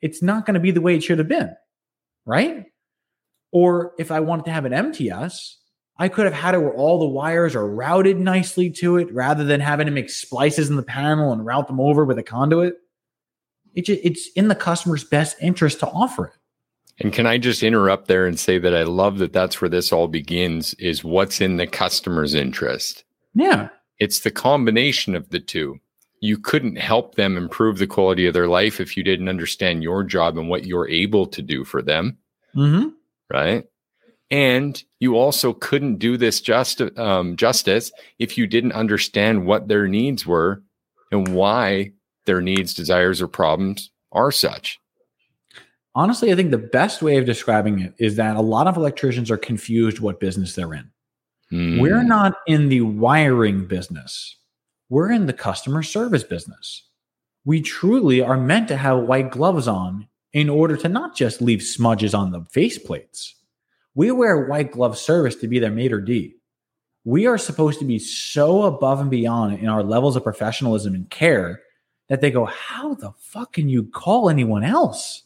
it's 0.00 0.22
not 0.22 0.46
going 0.46 0.54
to 0.54 0.60
be 0.60 0.70
the 0.70 0.80
way 0.80 0.94
it 0.94 1.02
should 1.02 1.18
have 1.18 1.28
been, 1.28 1.54
right? 2.24 2.66
Or 3.52 3.92
if 3.98 4.10
I 4.10 4.20
wanted 4.20 4.44
to 4.46 4.52
have 4.52 4.64
an 4.64 4.72
MTS, 4.72 5.58
I 5.98 6.08
could 6.08 6.26
have 6.26 6.34
had 6.34 6.54
it 6.54 6.58
where 6.58 6.74
all 6.74 6.98
the 6.98 7.06
wires 7.06 7.56
are 7.56 7.66
routed 7.66 8.18
nicely 8.18 8.70
to 8.70 8.98
it 8.98 9.12
rather 9.12 9.44
than 9.44 9.60
having 9.60 9.86
to 9.86 9.92
make 9.92 10.10
splices 10.10 10.68
in 10.68 10.76
the 10.76 10.82
panel 10.82 11.32
and 11.32 11.44
route 11.44 11.66
them 11.66 11.80
over 11.80 12.04
with 12.04 12.18
a 12.18 12.22
conduit. 12.22 12.76
It 13.76 13.84
just, 13.84 14.00
it's 14.02 14.28
in 14.32 14.48
the 14.48 14.54
customer's 14.54 15.04
best 15.04 15.36
interest 15.40 15.80
to 15.80 15.86
offer 15.86 16.26
it. 16.26 16.32
And 16.98 17.12
can 17.12 17.26
I 17.26 17.36
just 17.36 17.62
interrupt 17.62 18.08
there 18.08 18.26
and 18.26 18.40
say 18.40 18.58
that 18.58 18.74
I 18.74 18.84
love 18.84 19.18
that 19.18 19.34
that's 19.34 19.60
where 19.60 19.68
this 19.68 19.92
all 19.92 20.08
begins 20.08 20.72
is 20.74 21.04
what's 21.04 21.42
in 21.42 21.58
the 21.58 21.66
customer's 21.66 22.34
interest. 22.34 23.04
Yeah. 23.34 23.68
It's 23.98 24.20
the 24.20 24.30
combination 24.30 25.14
of 25.14 25.28
the 25.28 25.40
two. 25.40 25.78
You 26.20 26.38
couldn't 26.38 26.76
help 26.76 27.16
them 27.16 27.36
improve 27.36 27.76
the 27.76 27.86
quality 27.86 28.26
of 28.26 28.32
their 28.32 28.48
life 28.48 28.80
if 28.80 28.96
you 28.96 29.02
didn't 29.02 29.28
understand 29.28 29.82
your 29.82 30.04
job 30.04 30.38
and 30.38 30.48
what 30.48 30.64
you're 30.64 30.88
able 30.88 31.26
to 31.26 31.42
do 31.42 31.64
for 31.64 31.82
them. 31.82 32.16
Mm-hmm. 32.54 32.88
Right. 33.30 33.64
And 34.30 34.82
you 34.98 35.16
also 35.16 35.52
couldn't 35.52 35.98
do 35.98 36.16
this 36.16 36.40
just, 36.40 36.80
um, 36.98 37.36
justice 37.36 37.92
if 38.18 38.38
you 38.38 38.46
didn't 38.46 38.72
understand 38.72 39.46
what 39.46 39.68
their 39.68 39.86
needs 39.86 40.26
were 40.26 40.62
and 41.12 41.28
why 41.34 41.92
their 42.26 42.40
needs, 42.40 42.74
desires, 42.74 43.22
or 43.22 43.28
problems 43.28 43.90
are 44.12 44.30
such. 44.30 44.80
Honestly, 45.94 46.30
I 46.30 46.36
think 46.36 46.50
the 46.50 46.58
best 46.58 47.00
way 47.00 47.16
of 47.16 47.24
describing 47.24 47.80
it 47.80 47.94
is 47.98 48.16
that 48.16 48.36
a 48.36 48.42
lot 48.42 48.66
of 48.66 48.76
electricians 48.76 49.30
are 49.30 49.38
confused 49.38 49.98
what 49.98 50.20
business 50.20 50.54
they're 50.54 50.74
in. 50.74 50.90
Mm. 51.50 51.80
We're 51.80 52.02
not 52.02 52.34
in 52.46 52.68
the 52.68 52.82
wiring 52.82 53.66
business, 53.66 54.36
we're 54.88 55.10
in 55.10 55.26
the 55.26 55.32
customer 55.32 55.82
service 55.82 56.24
business. 56.24 56.82
We 57.44 57.62
truly 57.62 58.20
are 58.20 58.36
meant 58.36 58.66
to 58.68 58.76
have 58.76 59.04
white 59.04 59.30
gloves 59.30 59.68
on 59.68 60.08
in 60.32 60.50
order 60.50 60.76
to 60.76 60.88
not 60.88 61.14
just 61.14 61.40
leave 61.40 61.62
smudges 61.62 62.12
on 62.12 62.32
the 62.32 62.40
faceplates. 62.40 63.32
We 63.94 64.10
wear 64.10 64.46
white 64.46 64.72
glove 64.72 64.98
service 64.98 65.36
to 65.36 65.48
be 65.48 65.60
their 65.60 65.70
maitre 65.70 66.04
d. 66.04 66.34
We 67.04 67.26
are 67.26 67.38
supposed 67.38 67.78
to 67.78 67.84
be 67.84 68.00
so 68.00 68.64
above 68.64 69.00
and 69.00 69.10
beyond 69.10 69.60
in 69.60 69.68
our 69.68 69.84
levels 69.84 70.16
of 70.16 70.24
professionalism 70.24 70.94
and 70.94 71.08
care 71.08 71.62
that 72.08 72.20
they 72.20 72.30
go, 72.30 72.44
How 72.44 72.94
the 72.94 73.12
fuck 73.18 73.54
can 73.54 73.68
you 73.68 73.84
call 73.84 74.28
anyone 74.28 74.64
else? 74.64 75.22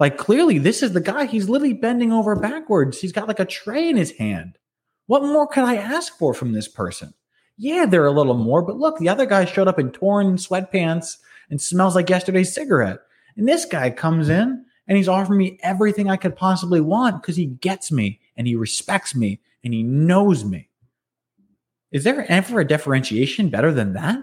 Like, 0.00 0.18
clearly, 0.18 0.58
this 0.58 0.82
is 0.82 0.92
the 0.92 1.00
guy. 1.00 1.26
He's 1.26 1.48
literally 1.48 1.72
bending 1.72 2.12
over 2.12 2.34
backwards. 2.34 3.00
He's 3.00 3.12
got 3.12 3.28
like 3.28 3.40
a 3.40 3.44
tray 3.44 3.88
in 3.88 3.96
his 3.96 4.12
hand. 4.12 4.58
What 5.06 5.22
more 5.22 5.46
could 5.46 5.64
I 5.64 5.76
ask 5.76 6.16
for 6.18 6.34
from 6.34 6.52
this 6.52 6.66
person? 6.66 7.14
Yeah, 7.56 7.86
they're 7.86 8.06
a 8.06 8.12
little 8.12 8.34
more, 8.34 8.62
but 8.62 8.76
look, 8.76 8.98
the 8.98 9.08
other 9.08 9.26
guy 9.26 9.44
showed 9.44 9.68
up 9.68 9.78
in 9.78 9.92
torn 9.92 10.36
sweatpants 10.36 11.18
and 11.50 11.60
smells 11.60 11.94
like 11.94 12.10
yesterday's 12.10 12.52
cigarette. 12.52 12.98
And 13.36 13.46
this 13.46 13.64
guy 13.64 13.90
comes 13.90 14.28
in 14.28 14.64
and 14.88 14.96
he's 14.96 15.08
offering 15.08 15.38
me 15.38 15.58
everything 15.62 16.10
I 16.10 16.16
could 16.16 16.36
possibly 16.36 16.80
want 16.80 17.20
because 17.22 17.36
he 17.36 17.46
gets 17.46 17.92
me 17.92 18.20
and 18.36 18.46
he 18.46 18.56
respects 18.56 19.14
me 19.14 19.40
and 19.62 19.72
he 19.72 19.82
knows 19.82 20.44
me. 20.44 20.68
Is 21.92 22.02
there 22.02 22.26
ever 22.28 22.60
a 22.60 22.66
differentiation 22.66 23.50
better 23.50 23.72
than 23.72 23.92
that? 23.92 24.18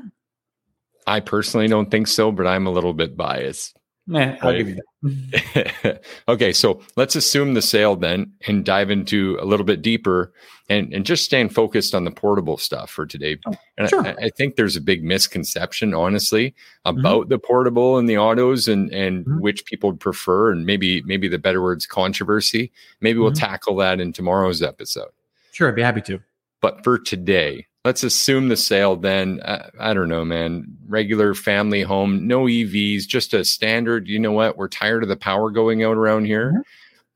I 1.11 1.19
personally 1.19 1.67
don't 1.67 1.91
think 1.91 2.07
so, 2.07 2.31
but 2.31 2.47
I'm 2.47 2.65
a 2.67 2.71
little 2.71 2.93
bit 2.93 3.17
biased. 3.17 3.75
Nah, 4.07 4.35
I'll 4.41 4.53
give 4.57 4.69
you 4.69 4.79
that. 5.03 6.01
okay, 6.27 6.51
so 6.53 6.81
let's 6.95 7.15
assume 7.15 7.53
the 7.53 7.61
sale 7.61 7.95
then 7.95 8.31
and 8.47 8.65
dive 8.65 8.89
into 8.89 9.37
a 9.39 9.45
little 9.45 9.65
bit 9.65 9.81
deeper 9.81 10.33
and, 10.69 10.91
and 10.93 11.05
just 11.05 11.23
staying 11.25 11.49
focused 11.49 11.93
on 11.93 12.03
the 12.05 12.11
portable 12.11 12.57
stuff 12.57 12.89
for 12.89 13.05
today. 13.05 13.37
Oh, 13.45 13.53
and 13.77 13.89
sure. 13.89 14.05
I, 14.05 14.15
I 14.25 14.29
think 14.29 14.55
there's 14.55 14.75
a 14.75 14.81
big 14.81 15.03
misconception, 15.03 15.93
honestly, 15.93 16.55
about 16.85 17.29
the 17.29 17.37
portable 17.37 17.97
and 17.97 18.09
the 18.09 18.17
autos 18.17 18.67
and 18.67 18.91
and 18.91 19.25
Mhm. 19.25 19.39
which 19.41 19.65
people 19.65 19.93
prefer, 19.93 20.51
and 20.51 20.65
maybe 20.65 21.01
maybe 21.03 21.27
the 21.27 21.37
better 21.39 21.61
words 21.61 21.85
controversy. 21.85 22.71
Maybe 23.01 23.19
we'll 23.19 23.31
Mhm. 23.31 23.39
tackle 23.39 23.75
that 23.77 23.99
in 23.99 24.13
tomorrow's 24.13 24.61
episode. 24.63 25.09
Sure, 25.51 25.69
I'd 25.69 25.75
be 25.75 25.83
happy 25.83 26.01
to. 26.01 26.19
But 26.61 26.83
for 26.83 26.97
today, 26.97 27.67
let's 27.85 28.03
assume 28.03 28.47
the 28.50 28.57
sale 28.57 28.95
then, 28.95 29.39
uh, 29.41 29.69
I 29.79 29.93
don't 29.93 30.09
know, 30.09 30.23
man, 30.23 30.65
regular 30.88 31.33
family 31.33 31.81
home, 31.81 32.27
no 32.27 32.43
EVs, 32.45 33.07
just 33.07 33.33
a 33.33 33.43
standard, 33.43 34.07
you 34.07 34.19
know 34.19 34.31
what? 34.31 34.57
We're 34.57 34.67
tired 34.67 35.03
of 35.03 35.09
the 35.09 35.15
power 35.15 35.50
going 35.50 35.83
out 35.83 35.97
around 35.97 36.25
here. 36.25 36.51
Mhm. 36.51 36.61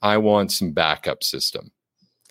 I 0.01 0.17
want 0.17 0.51
some 0.51 0.71
backup 0.71 1.23
system. 1.23 1.71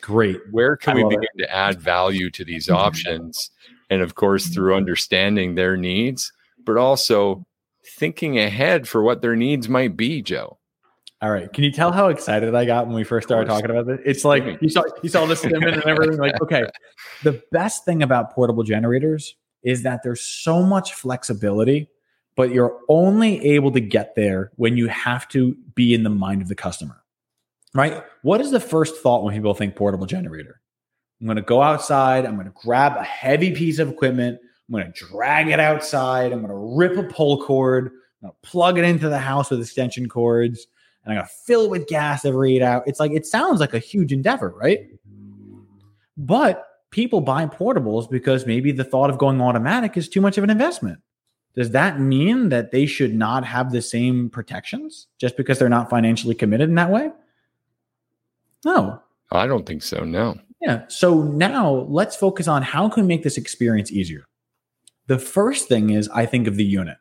Great. 0.01 0.41
Where 0.51 0.77
can 0.77 0.93
I 0.93 0.97
we 0.97 1.03
love 1.05 1.13
it. 1.15 1.21
begin 1.21 1.47
to 1.47 1.55
add 1.55 1.81
value 1.81 2.31
to 2.31 2.45
these 2.45 2.67
Mhm. 2.67 2.75
options? 2.75 3.51
And 3.91 4.03
of 4.03 4.15
course, 4.15 4.47
through 4.49 4.75
understanding 4.75 5.55
their 5.55 5.77
needs, 5.77 6.33
but 6.65 6.77
also 6.77 7.47
thinking 7.97 8.39
ahead 8.39 8.89
for 8.89 9.03
what 9.03 9.23
their 9.23 9.37
needs 9.37 9.69
might 9.69 9.97
be, 9.97 10.23
Joe. 10.23 10.59
All 11.25 11.31
right. 11.31 11.51
Can 11.51 11.65
you 11.65 11.73
tell 11.73 11.91
how 11.91 12.09
excited 12.09 12.55
I 12.55 12.67
got 12.67 12.87
when 12.87 12.95
we 12.95 13.03
first 13.03 13.27
started 13.27 13.49
talking 13.49 13.71
about 13.71 13.87
this? 13.87 13.99
It's 14.05 14.27
like 14.27 14.45
you 14.61 14.69
saw 14.69 14.83
you 15.03 15.09
saw 15.09 15.25
the 15.25 15.41
and 15.55 15.83
everything. 15.85 16.19
Like, 16.19 16.39
okay. 16.43 16.67
The 17.23 17.43
best 17.51 17.87
thing 17.87 18.03
about 18.03 18.35
portable 18.35 18.63
generators 18.63 19.35
is 19.63 19.85
that 19.85 20.03
there's 20.03 20.21
so 20.21 20.63
much 20.63 20.93
flexibility, 20.93 21.89
but 22.37 22.51
you're 22.51 22.79
only 22.91 23.43
able 23.43 23.73
to 23.73 23.81
get 23.81 24.15
there 24.17 24.53
when 24.57 24.77
you 24.77 24.87
have 24.89 25.27
to 25.29 25.57
be 25.75 25.95
in 25.95 26.03
the 26.03 26.11
mind 26.11 26.43
of 26.43 26.49
the 26.49 26.55
customer. 26.55 27.03
Right? 27.73 28.05
What 28.21 28.43
is 28.43 28.51
the 28.51 28.61
first 28.61 28.97
thought 28.97 29.25
when 29.25 29.35
people 29.35 29.55
think 29.55 29.77
portable 29.77 30.05
generator? 30.05 30.61
I'm 31.23 31.27
going 31.27 31.37
to 31.37 31.43
go 31.43 31.63
outside. 31.63 32.27
I'm 32.27 32.35
going 32.35 32.49
to 32.49 32.55
grab 32.55 32.99
a 32.99 33.03
heavy 33.03 33.55
piece 33.55 33.79
of 33.79 33.89
equipment. 33.89 34.41
I'm 34.69 34.75
going 34.75 34.93
to 34.93 35.07
drag 35.07 35.49
it 35.49 35.59
outside. 35.59 36.33
I'm 36.33 36.47
going 36.47 36.51
to 36.51 36.77
rip 36.77 36.99
a 36.99 37.03
pull 37.03 37.43
cord. 37.43 37.87
I'm 38.23 38.29
going 38.29 38.35
to 38.43 38.51
plug 38.51 38.77
it 38.77 38.85
into 38.85 39.09
the 39.09 39.19
house 39.19 39.51
with 39.51 39.63
extension 39.63 40.07
cords 40.07 40.67
and 41.05 41.13
I'm 41.13 41.19
gonna 41.19 41.29
fill 41.45 41.67
it 41.67 41.71
with 41.71 41.87
gas 41.87 42.25
every 42.25 42.57
eight 42.57 42.63
hours. 42.63 42.85
It's 42.87 43.01
like 43.01 43.13
it 43.13 43.27
sounds 43.27 43.61
like 43.61 43.75
a 43.75 43.79
huge 43.79 44.13
endeavor, 44.13 44.55
right? 44.57 44.89
But 46.17 46.67
people 46.91 47.21
buy 47.21 47.47
portables 47.47 48.09
because 48.09 48.47
maybe 48.47 48.73
the 48.73 48.85
thought 48.85 49.11
of 49.11 49.19
going 49.19 49.41
automatic 49.41 49.97
is 49.97 50.09
too 50.09 50.21
much 50.21 50.39
of 50.39 50.45
an 50.45 50.51
investment. 50.51 51.01
Does 51.55 51.71
that 51.71 52.01
mean 52.01 52.49
that 52.49 52.73
they 52.73 52.87
should 52.87 53.15
not 53.15 53.45
have 53.45 53.71
the 53.71 53.83
same 53.83 54.29
protections 54.31 55.07
just 55.19 55.37
because 55.37 55.59
they're 55.59 55.69
not 55.69 55.91
financially 55.91 56.35
committed 56.35 56.69
in 56.69 56.75
that 56.77 56.91
way? 56.91 57.11
No. 58.65 59.01
I 59.31 59.47
don't 59.47 59.67
think 59.67 59.83
so. 59.83 60.05
No. 60.05 60.37
Yeah. 60.61 60.85
So 60.89 61.23
now 61.23 61.87
let's 61.89 62.17
focus 62.17 62.49
on 62.49 62.63
how 62.63 62.89
can 62.89 63.05
we 63.05 63.09
make 63.09 63.23
this 63.23 63.37
experience 63.37 63.93
easier. 63.93 64.25
The 65.07 65.19
first 65.19 65.69
thing 65.69 65.91
is 65.91 66.09
I 66.09 66.27
think 66.27 66.47
of 66.47 66.57
the 66.57 66.65
unit. 66.65 66.97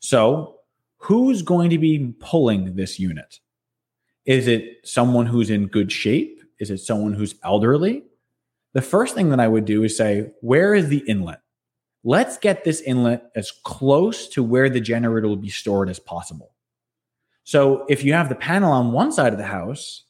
So 0.00 0.56
who's 1.02 1.42
going 1.42 1.70
to 1.70 1.78
be 1.78 2.14
pulling 2.20 2.76
this 2.76 2.98
unit? 2.98 3.40
Is 4.24 4.46
it 4.46 4.78
someone 4.84 5.26
who's 5.26 5.50
in 5.50 5.66
good 5.66 5.90
shape? 5.90 6.40
Is 6.60 6.70
it 6.70 6.78
someone 6.78 7.12
who's 7.12 7.34
elderly? 7.42 8.04
The 8.72 8.82
first 8.82 9.14
thing 9.14 9.30
that 9.30 9.40
I 9.40 9.48
would 9.48 9.64
do 9.64 9.82
is 9.82 9.96
say, 9.96 10.30
where 10.40 10.74
is 10.74 10.88
the 10.88 11.02
inlet? 11.08 11.40
Let's 12.04 12.38
get 12.38 12.64
this 12.64 12.80
inlet 12.80 13.30
as 13.34 13.50
close 13.64 14.28
to 14.28 14.42
where 14.42 14.70
the 14.70 14.80
generator 14.80 15.26
will 15.26 15.36
be 15.36 15.48
stored 15.48 15.90
as 15.90 15.98
possible. 15.98 16.54
So 17.44 17.84
if 17.88 18.04
you 18.04 18.12
have 18.12 18.28
the 18.28 18.34
panel 18.36 18.70
on 18.70 18.92
one 18.92 19.10
side 19.10 19.32
of 19.32 19.38
the 19.38 19.44
house, 19.44 20.04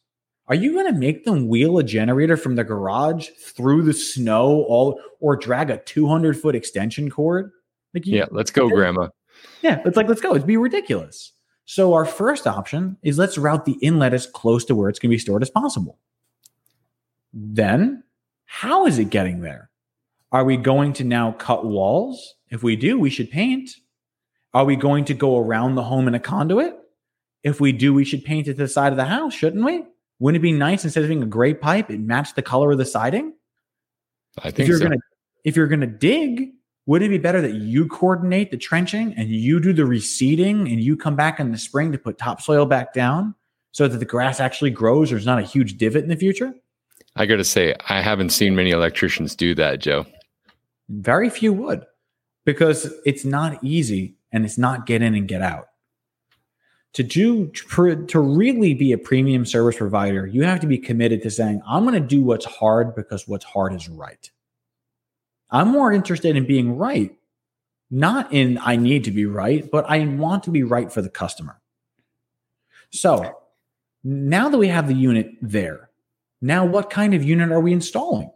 are 0.49 0.55
you 0.55 0.75
going 0.75 0.93
to 0.93 0.99
make 0.99 1.25
them 1.25 1.49
wheel 1.49 1.79
a 1.79 1.83
generator 1.83 2.37
from 2.37 2.57
the 2.57 2.65
garage 2.65 3.31
through 3.39 3.83
the 3.83 3.95
snow 3.95 4.65
all 4.69 5.01
or 5.21 5.37
drag 5.37 5.71
a 5.71 5.79
200 5.79 6.39
foot 6.39 6.55
extension 6.55 7.09
cord? 7.09 7.51
Like 7.95 8.07
you, 8.07 8.19
Yeah. 8.19 8.27
Let's 8.31 8.51
go, 8.51 8.69
Grandma. 8.69 9.09
Yeah, 9.63 9.81
it's 9.85 9.97
like 9.97 10.09
let's 10.09 10.21
go. 10.21 10.35
It'd 10.35 10.47
be 10.47 10.57
ridiculous. 10.57 11.33
So 11.65 11.95
our 11.95 12.05
first 12.05 12.47
option 12.47 12.97
is 13.03 13.19
let's 13.19 13.39
route 13.39 13.65
the 13.65 13.79
inlet 13.83 14.15
as 14.15 14.27
close 14.27 14.65
to 14.67 14.75
where 14.75 14.89
it's 14.89 14.99
going 14.99 15.11
to 15.11 15.15
be 15.15 15.19
stored 15.19 15.43
as 15.43 15.51
possible. 15.51 15.99
Then, 17.33 18.03
how 18.45 18.87
is 18.87 18.99
it 18.99 19.11
getting 19.11 19.41
there? 19.41 19.71
Are 20.33 20.45
we 20.45 20.57
going 20.57 20.93
to 20.95 21.05
now 21.05 21.33
cut 21.33 21.65
walls? 21.65 22.35
If 22.51 22.63
we 22.63 22.77
do, 22.77 22.99
we 22.99 23.11
should 23.11 23.31
paint. 23.31 23.71
Are 24.55 24.65
we 24.65 24.77
going 24.77 25.05
to 25.07 25.15
go 25.15 25.39
around 25.39 25.75
the 25.75 25.83
home 25.83 26.09
in 26.09 26.15
a 26.15 26.21
conduit? 26.21 26.75
If 27.43 27.61
we 27.61 27.73
do, 27.73 27.95
we 27.95 28.05
should 28.05 28.25
paint 28.25 28.49
it 28.49 28.55
to 28.55 28.59
the 28.59 28.69
side 28.69 28.93
of 28.93 28.97
the 28.97 29.05
house, 29.05 29.35
shouldn't 29.35 29.65
we? 29.65 29.85
Wouldn't 30.19 30.41
it 30.41 30.43
be 30.43 30.53
nice 30.53 30.85
instead 30.85 31.03
of 31.03 31.09
being 31.09 31.23
a 31.23 31.27
gray 31.27 31.55
pipe, 31.55 31.91
it 31.91 32.01
matched 32.01 32.37
the 32.37 32.43
color 32.43 32.71
of 32.71 32.79
the 32.79 32.85
siding? 32.85 33.35
I 34.43 34.49
If 34.49 34.55
think 34.55 34.69
you're 34.69 34.79
so. 34.79 34.85
gonna 34.85 35.01
if 35.45 35.57
you're 35.57 35.67
gonna 35.67 35.87
dig, 35.87 36.53
wouldn't 36.87 37.11
it 37.11 37.17
be 37.17 37.23
better 37.23 37.41
that 37.41 37.55
you 37.55 37.87
coordinate 37.87 38.51
the 38.51 38.57
trenching 38.57 39.15
and 39.17 39.29
you 39.29 39.61
do 39.61 39.73
the 39.73 39.83
reseeding 39.83 40.71
and 40.71 40.81
you 40.83 40.97
come 40.97 41.15
back 41.15 41.39
in 41.39 41.53
the 41.53 41.59
spring 41.59 41.93
to 41.93 41.99
put 41.99 42.19
topsoil 42.19 42.67
back 42.67 42.93
down 42.93 43.35
so 43.71 43.87
that 43.87 43.99
the 43.99 44.05
grass 44.05 44.41
actually 44.41 44.71
grows? 44.71 45.11
There's 45.11 45.27
not 45.27 45.39
a 45.39 45.43
huge 45.43 45.79
divot 45.79 46.03
in 46.03 46.09
the 46.09 46.17
future. 46.17 46.53
I 47.15 47.27
got 47.27 47.37
to 47.37 47.45
say, 47.45 47.75
I 47.89 48.01
haven't 48.01 48.31
seen 48.31 48.57
many 48.57 48.71
electricians 48.71 49.37
do 49.37 49.55
that, 49.55 49.81
Joe. 49.81 50.07
Very 50.89 51.31
few 51.31 51.53
would 51.53 51.85
because 52.45 52.93
it's 53.07 53.25
not 53.25 53.63
easy 53.63 54.17
and 54.33 54.45
it's 54.45 54.59
not 54.59 54.87
get 54.87 55.03
in 55.03 55.15
and 55.15 55.29
get 55.29 55.43
out. 55.43 55.69
To 56.95 57.03
do 57.03 57.47
to 57.49 58.21
really 58.21 58.75
be 58.75 58.93
a 58.93 58.99
premium 58.99 59.47
service 59.47 59.77
provider, 59.77 60.27
you 60.27 60.43
have 60.43 60.61
to 60.61 60.67
be 60.67 60.77
committed 60.77 61.23
to 61.23 61.31
saying, 61.31 61.63
I'm 61.67 61.85
going 61.85 61.95
to 61.95 62.07
do 62.07 62.23
what's 62.23 62.45
hard 62.45 62.95
because 62.95 63.27
what's 63.29 63.45
hard 63.45 63.73
is 63.73 63.89
right. 63.89 64.31
I'm 65.53 65.69
more 65.69 65.93
interested 65.93 66.35
in 66.35 66.47
being 66.47 66.77
right, 66.77 67.17
not 67.91 68.33
in 68.33 68.59
I 68.59 68.75
need 68.77 69.05
to 69.05 69.11
be 69.11 69.27
right, 69.27 69.71
but 69.71 69.85
I 69.89 70.05
want 70.07 70.43
to 70.45 70.51
be 70.51 70.65
right 70.65 70.91
for 70.91 71.03
the 71.03 71.11
customer. 71.11 71.61
So 72.91 73.39
now 74.03 74.49
that 74.49 74.59
we 74.59 74.69
have 74.69 74.89
the 74.89 74.95
unit 74.95 75.33
there, 75.43 75.91
Now, 76.45 76.67
what 76.67 76.91
kind 76.91 77.15
of 77.15 77.23
unit 77.23 77.53
are 77.53 77.61
we 77.61 77.73
installing? 77.73 78.31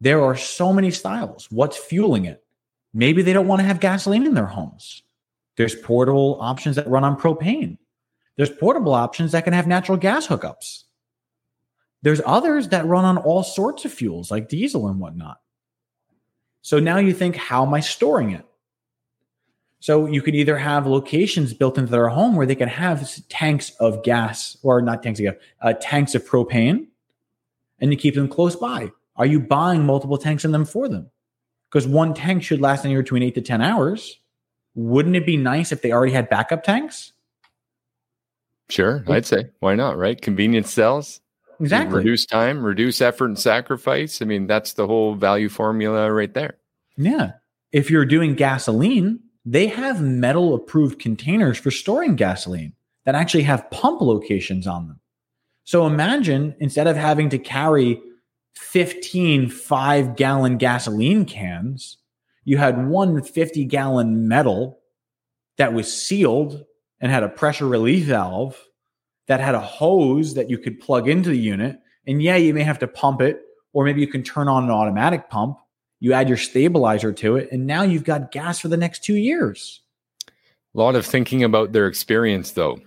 There 0.00 0.22
are 0.22 0.36
so 0.36 0.72
many 0.72 0.92
styles. 0.92 1.48
What's 1.50 1.76
fueling 1.76 2.26
it? 2.26 2.44
Maybe 2.94 3.22
they 3.22 3.32
don't 3.32 3.48
want 3.48 3.60
to 3.60 3.66
have 3.66 3.80
gasoline 3.80 4.24
in 4.24 4.34
their 4.34 4.46
homes. 4.46 5.02
There's 5.56 5.74
portable 5.74 6.38
options 6.40 6.76
that 6.76 6.88
run 6.88 7.02
on 7.02 7.18
propane. 7.18 7.76
There's 8.36 8.50
portable 8.50 8.94
options 8.94 9.32
that 9.32 9.42
can 9.42 9.52
have 9.52 9.66
natural 9.66 9.98
gas 9.98 10.28
hookups. 10.28 10.84
There's 12.02 12.20
others 12.24 12.68
that 12.68 12.86
run 12.86 13.04
on 13.04 13.18
all 13.18 13.42
sorts 13.42 13.84
of 13.84 13.92
fuels 13.92 14.30
like 14.30 14.48
diesel 14.48 14.86
and 14.86 15.00
whatnot. 15.00 15.40
So 16.62 16.78
now 16.78 16.98
you 16.98 17.12
think, 17.12 17.36
how 17.36 17.64
am 17.64 17.74
I 17.74 17.80
storing 17.80 18.30
it? 18.30 18.44
So 19.80 20.06
you 20.06 20.22
could 20.22 20.34
either 20.34 20.58
have 20.58 20.86
locations 20.86 21.54
built 21.54 21.78
into 21.78 21.90
their 21.90 22.08
home 22.08 22.34
where 22.34 22.46
they 22.46 22.56
can 22.56 22.68
have 22.68 23.08
tanks 23.28 23.70
of 23.78 24.02
gas, 24.02 24.56
or 24.62 24.82
not 24.82 25.02
tanks 25.02 25.20
of 25.20 25.24
gas, 25.24 25.34
uh, 25.62 25.72
tanks 25.80 26.14
of 26.14 26.26
propane, 26.26 26.88
and 27.78 27.92
you 27.92 27.96
keep 27.96 28.14
them 28.14 28.28
close 28.28 28.56
by. 28.56 28.90
Are 29.16 29.26
you 29.26 29.40
buying 29.40 29.86
multiple 29.86 30.18
tanks 30.18 30.44
in 30.44 30.52
them 30.52 30.64
for 30.64 30.88
them? 30.88 31.10
Because 31.70 31.86
one 31.86 32.14
tank 32.14 32.42
should 32.42 32.60
last 32.60 32.84
anywhere 32.84 33.02
between 33.02 33.22
eight 33.22 33.34
to 33.34 33.40
10 33.40 33.62
hours. 33.62 34.18
Wouldn't 34.74 35.16
it 35.16 35.26
be 35.26 35.36
nice 35.36 35.70
if 35.70 35.82
they 35.82 35.92
already 35.92 36.12
had 36.12 36.28
backup 36.28 36.62
tanks? 36.62 37.12
Sure, 38.68 39.04
I'd 39.08 39.26
say. 39.26 39.50
Why 39.60 39.74
not, 39.74 39.96
right? 39.96 40.20
Convenience 40.20 40.70
sells. 40.72 41.20
Exactly. 41.60 41.98
Reduce 41.98 42.24
time, 42.26 42.64
reduce 42.64 43.00
effort 43.00 43.26
and 43.26 43.38
sacrifice. 43.38 44.22
I 44.22 44.24
mean, 44.24 44.46
that's 44.46 44.74
the 44.74 44.86
whole 44.86 45.14
value 45.14 45.48
formula 45.48 46.12
right 46.12 46.32
there. 46.32 46.58
Yeah. 46.96 47.32
If 47.72 47.90
you're 47.90 48.04
doing 48.04 48.34
gasoline, 48.34 49.20
they 49.44 49.66
have 49.66 50.00
metal 50.00 50.54
approved 50.54 50.98
containers 50.98 51.58
for 51.58 51.70
storing 51.70 52.16
gasoline 52.16 52.74
that 53.04 53.14
actually 53.14 53.44
have 53.44 53.70
pump 53.70 54.00
locations 54.00 54.66
on 54.66 54.88
them. 54.88 55.00
So 55.64 55.86
imagine 55.86 56.54
instead 56.60 56.86
of 56.86 56.96
having 56.96 57.30
to 57.30 57.38
carry 57.38 58.00
15 58.56 59.50
five 59.50 60.16
gallon 60.16 60.58
gasoline 60.58 61.24
cans, 61.24 61.98
you 62.44 62.58
had 62.58 62.88
one 62.88 63.22
50 63.22 63.64
gallon 63.66 64.28
metal 64.28 64.80
that 65.56 65.72
was 65.72 65.92
sealed 65.92 66.64
and 67.00 67.12
had 67.12 67.22
a 67.22 67.28
pressure 67.28 67.66
relief 67.66 68.06
valve 68.06 68.58
that 69.28 69.40
had 69.40 69.54
a 69.54 69.60
hose 69.60 70.34
that 70.34 70.50
you 70.50 70.58
could 70.58 70.80
plug 70.80 71.08
into 71.08 71.30
the 71.30 71.38
unit. 71.38 71.78
And 72.06 72.20
yeah, 72.22 72.36
you 72.36 72.52
may 72.52 72.64
have 72.64 72.78
to 72.80 72.88
pump 72.88 73.20
it, 73.20 73.42
or 73.72 73.84
maybe 73.84 74.00
you 74.00 74.06
can 74.06 74.22
turn 74.22 74.48
on 74.48 74.64
an 74.64 74.70
automatic 74.70 75.30
pump. 75.30 75.58
You 76.00 76.14
add 76.14 76.28
your 76.28 76.38
stabilizer 76.38 77.12
to 77.12 77.36
it, 77.36 77.50
and 77.52 77.66
now 77.66 77.82
you've 77.82 78.04
got 78.04 78.32
gas 78.32 78.58
for 78.58 78.68
the 78.68 78.76
next 78.76 79.04
two 79.04 79.16
years. 79.16 79.82
A 80.26 80.78
lot 80.78 80.96
of 80.96 81.04
thinking 81.04 81.44
about 81.44 81.72
their 81.72 81.86
experience, 81.86 82.52
though. 82.52 82.80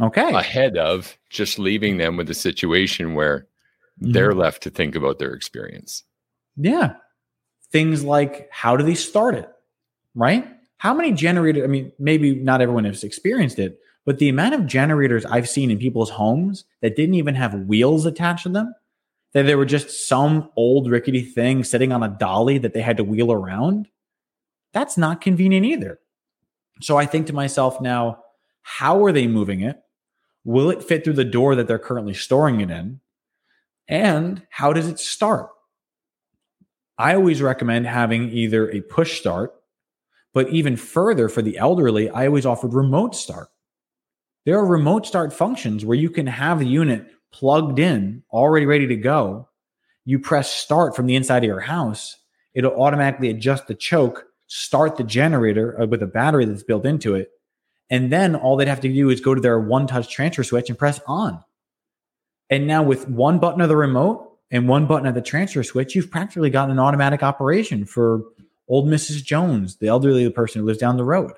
Okay. 0.00 0.32
Ahead 0.32 0.76
of 0.76 1.16
just 1.30 1.58
leaving 1.58 1.96
them 1.96 2.16
with 2.16 2.30
a 2.30 2.34
situation 2.34 3.14
where 3.14 3.46
mm-hmm. 4.00 4.12
they're 4.12 4.34
left 4.34 4.62
to 4.64 4.70
think 4.70 4.94
about 4.94 5.18
their 5.18 5.32
experience. 5.32 6.04
Yeah. 6.56 6.94
Things 7.72 8.04
like 8.04 8.48
how 8.50 8.76
do 8.76 8.84
they 8.84 8.94
start 8.94 9.34
it? 9.34 9.48
Right? 10.14 10.46
How 10.78 10.94
many 10.94 11.12
generators? 11.12 11.64
I 11.64 11.66
mean, 11.66 11.92
maybe 11.98 12.34
not 12.34 12.60
everyone 12.60 12.84
has 12.84 13.04
experienced 13.04 13.58
it, 13.58 13.80
but 14.08 14.20
the 14.20 14.30
amount 14.30 14.54
of 14.54 14.64
generators 14.64 15.26
I've 15.26 15.50
seen 15.50 15.70
in 15.70 15.76
people's 15.76 16.08
homes 16.08 16.64
that 16.80 16.96
didn't 16.96 17.16
even 17.16 17.34
have 17.34 17.66
wheels 17.66 18.06
attached 18.06 18.44
to 18.44 18.48
them, 18.48 18.74
that 19.34 19.42
they 19.42 19.54
were 19.54 19.66
just 19.66 20.08
some 20.08 20.48
old 20.56 20.88
rickety 20.90 21.20
thing 21.20 21.62
sitting 21.62 21.92
on 21.92 22.02
a 22.02 22.08
dolly 22.08 22.56
that 22.56 22.72
they 22.72 22.80
had 22.80 22.96
to 22.96 23.04
wheel 23.04 23.30
around, 23.30 23.86
that's 24.72 24.96
not 24.96 25.20
convenient 25.20 25.66
either. 25.66 26.00
So 26.80 26.96
I 26.96 27.04
think 27.04 27.26
to 27.26 27.34
myself 27.34 27.82
now, 27.82 28.22
how 28.62 29.04
are 29.04 29.12
they 29.12 29.26
moving 29.26 29.60
it? 29.60 29.78
Will 30.42 30.70
it 30.70 30.82
fit 30.82 31.04
through 31.04 31.12
the 31.12 31.22
door 31.22 31.54
that 31.54 31.68
they're 31.68 31.78
currently 31.78 32.14
storing 32.14 32.62
it 32.62 32.70
in? 32.70 33.00
And 33.88 34.40
how 34.48 34.72
does 34.72 34.88
it 34.88 34.98
start? 34.98 35.50
I 36.96 37.14
always 37.14 37.42
recommend 37.42 37.86
having 37.86 38.30
either 38.30 38.70
a 38.70 38.80
push 38.80 39.20
start, 39.20 39.52
but 40.32 40.48
even 40.48 40.78
further 40.78 41.28
for 41.28 41.42
the 41.42 41.58
elderly, 41.58 42.08
I 42.08 42.26
always 42.26 42.46
offered 42.46 42.72
remote 42.72 43.14
start. 43.14 43.50
There 44.48 44.56
are 44.56 44.64
remote 44.64 45.04
start 45.04 45.34
functions 45.34 45.84
where 45.84 45.98
you 45.98 46.08
can 46.08 46.26
have 46.26 46.58
the 46.58 46.66
unit 46.66 47.06
plugged 47.32 47.78
in, 47.78 48.22
already 48.32 48.64
ready 48.64 48.86
to 48.86 48.96
go. 48.96 49.46
You 50.06 50.18
press 50.18 50.50
start 50.50 50.96
from 50.96 51.04
the 51.04 51.16
inside 51.16 51.44
of 51.44 51.48
your 51.48 51.60
house, 51.60 52.16
it'll 52.54 52.82
automatically 52.82 53.28
adjust 53.28 53.66
the 53.66 53.74
choke, 53.74 54.24
start 54.46 54.96
the 54.96 55.04
generator 55.04 55.78
uh, 55.78 55.86
with 55.86 56.02
a 56.02 56.06
battery 56.06 56.46
that's 56.46 56.62
built 56.62 56.86
into 56.86 57.14
it. 57.14 57.28
And 57.90 58.10
then 58.10 58.34
all 58.34 58.56
they'd 58.56 58.68
have 58.68 58.80
to 58.80 58.88
do 58.90 59.10
is 59.10 59.20
go 59.20 59.34
to 59.34 59.40
their 59.42 59.60
one 59.60 59.86
touch 59.86 60.08
transfer 60.08 60.42
switch 60.42 60.70
and 60.70 60.78
press 60.78 60.98
on. 61.06 61.44
And 62.48 62.66
now 62.66 62.82
with 62.82 63.06
one 63.06 63.40
button 63.40 63.60
of 63.60 63.68
the 63.68 63.76
remote 63.76 64.38
and 64.50 64.66
one 64.66 64.86
button 64.86 65.06
of 65.06 65.14
the 65.14 65.20
transfer 65.20 65.62
switch, 65.62 65.94
you've 65.94 66.10
practically 66.10 66.48
got 66.48 66.70
an 66.70 66.78
automatic 66.78 67.22
operation 67.22 67.84
for 67.84 68.22
old 68.66 68.88
Mrs. 68.88 69.22
Jones, 69.22 69.76
the 69.76 69.88
elderly 69.88 70.30
person 70.30 70.62
who 70.62 70.66
lives 70.66 70.78
down 70.78 70.96
the 70.96 71.04
road 71.04 71.34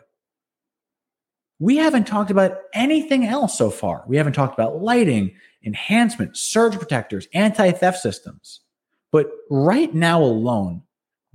we 1.61 1.77
haven't 1.77 2.07
talked 2.07 2.31
about 2.31 2.59
anything 2.73 3.27
else 3.27 3.57
so 3.57 3.71
far. 3.71 4.03
We 4.09 4.17
haven't 4.17 4.33
talked 4.33 4.59
about 4.59 4.83
lighting, 4.83 5.33
enhancement, 5.65 6.37
surge 6.37 6.77
protectors, 6.77 7.29
anti 7.35 7.71
theft 7.71 8.01
systems. 8.01 8.61
But 9.13 9.31
right 9.51 9.95
now 9.95 10.23
alone, 10.23 10.83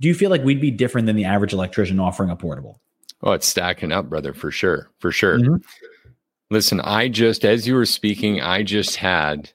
do 0.00 0.08
you 0.08 0.14
feel 0.14 0.30
like 0.30 0.42
we'd 0.42 0.60
be 0.60 0.72
different 0.72 1.06
than 1.06 1.16
the 1.16 1.24
average 1.24 1.52
electrician 1.52 2.00
offering 2.00 2.30
a 2.30 2.36
portable? 2.36 2.80
Oh, 3.22 3.32
it's 3.32 3.46
stacking 3.46 3.92
up, 3.92 4.10
brother, 4.10 4.34
for 4.34 4.50
sure. 4.50 4.90
For 4.98 5.12
sure. 5.12 5.38
Mm-hmm. 5.38 5.56
Listen, 6.50 6.80
I 6.80 7.08
just, 7.08 7.44
as 7.44 7.66
you 7.66 7.74
were 7.74 7.86
speaking, 7.86 8.40
I 8.40 8.62
just 8.62 8.96
had 8.96 9.50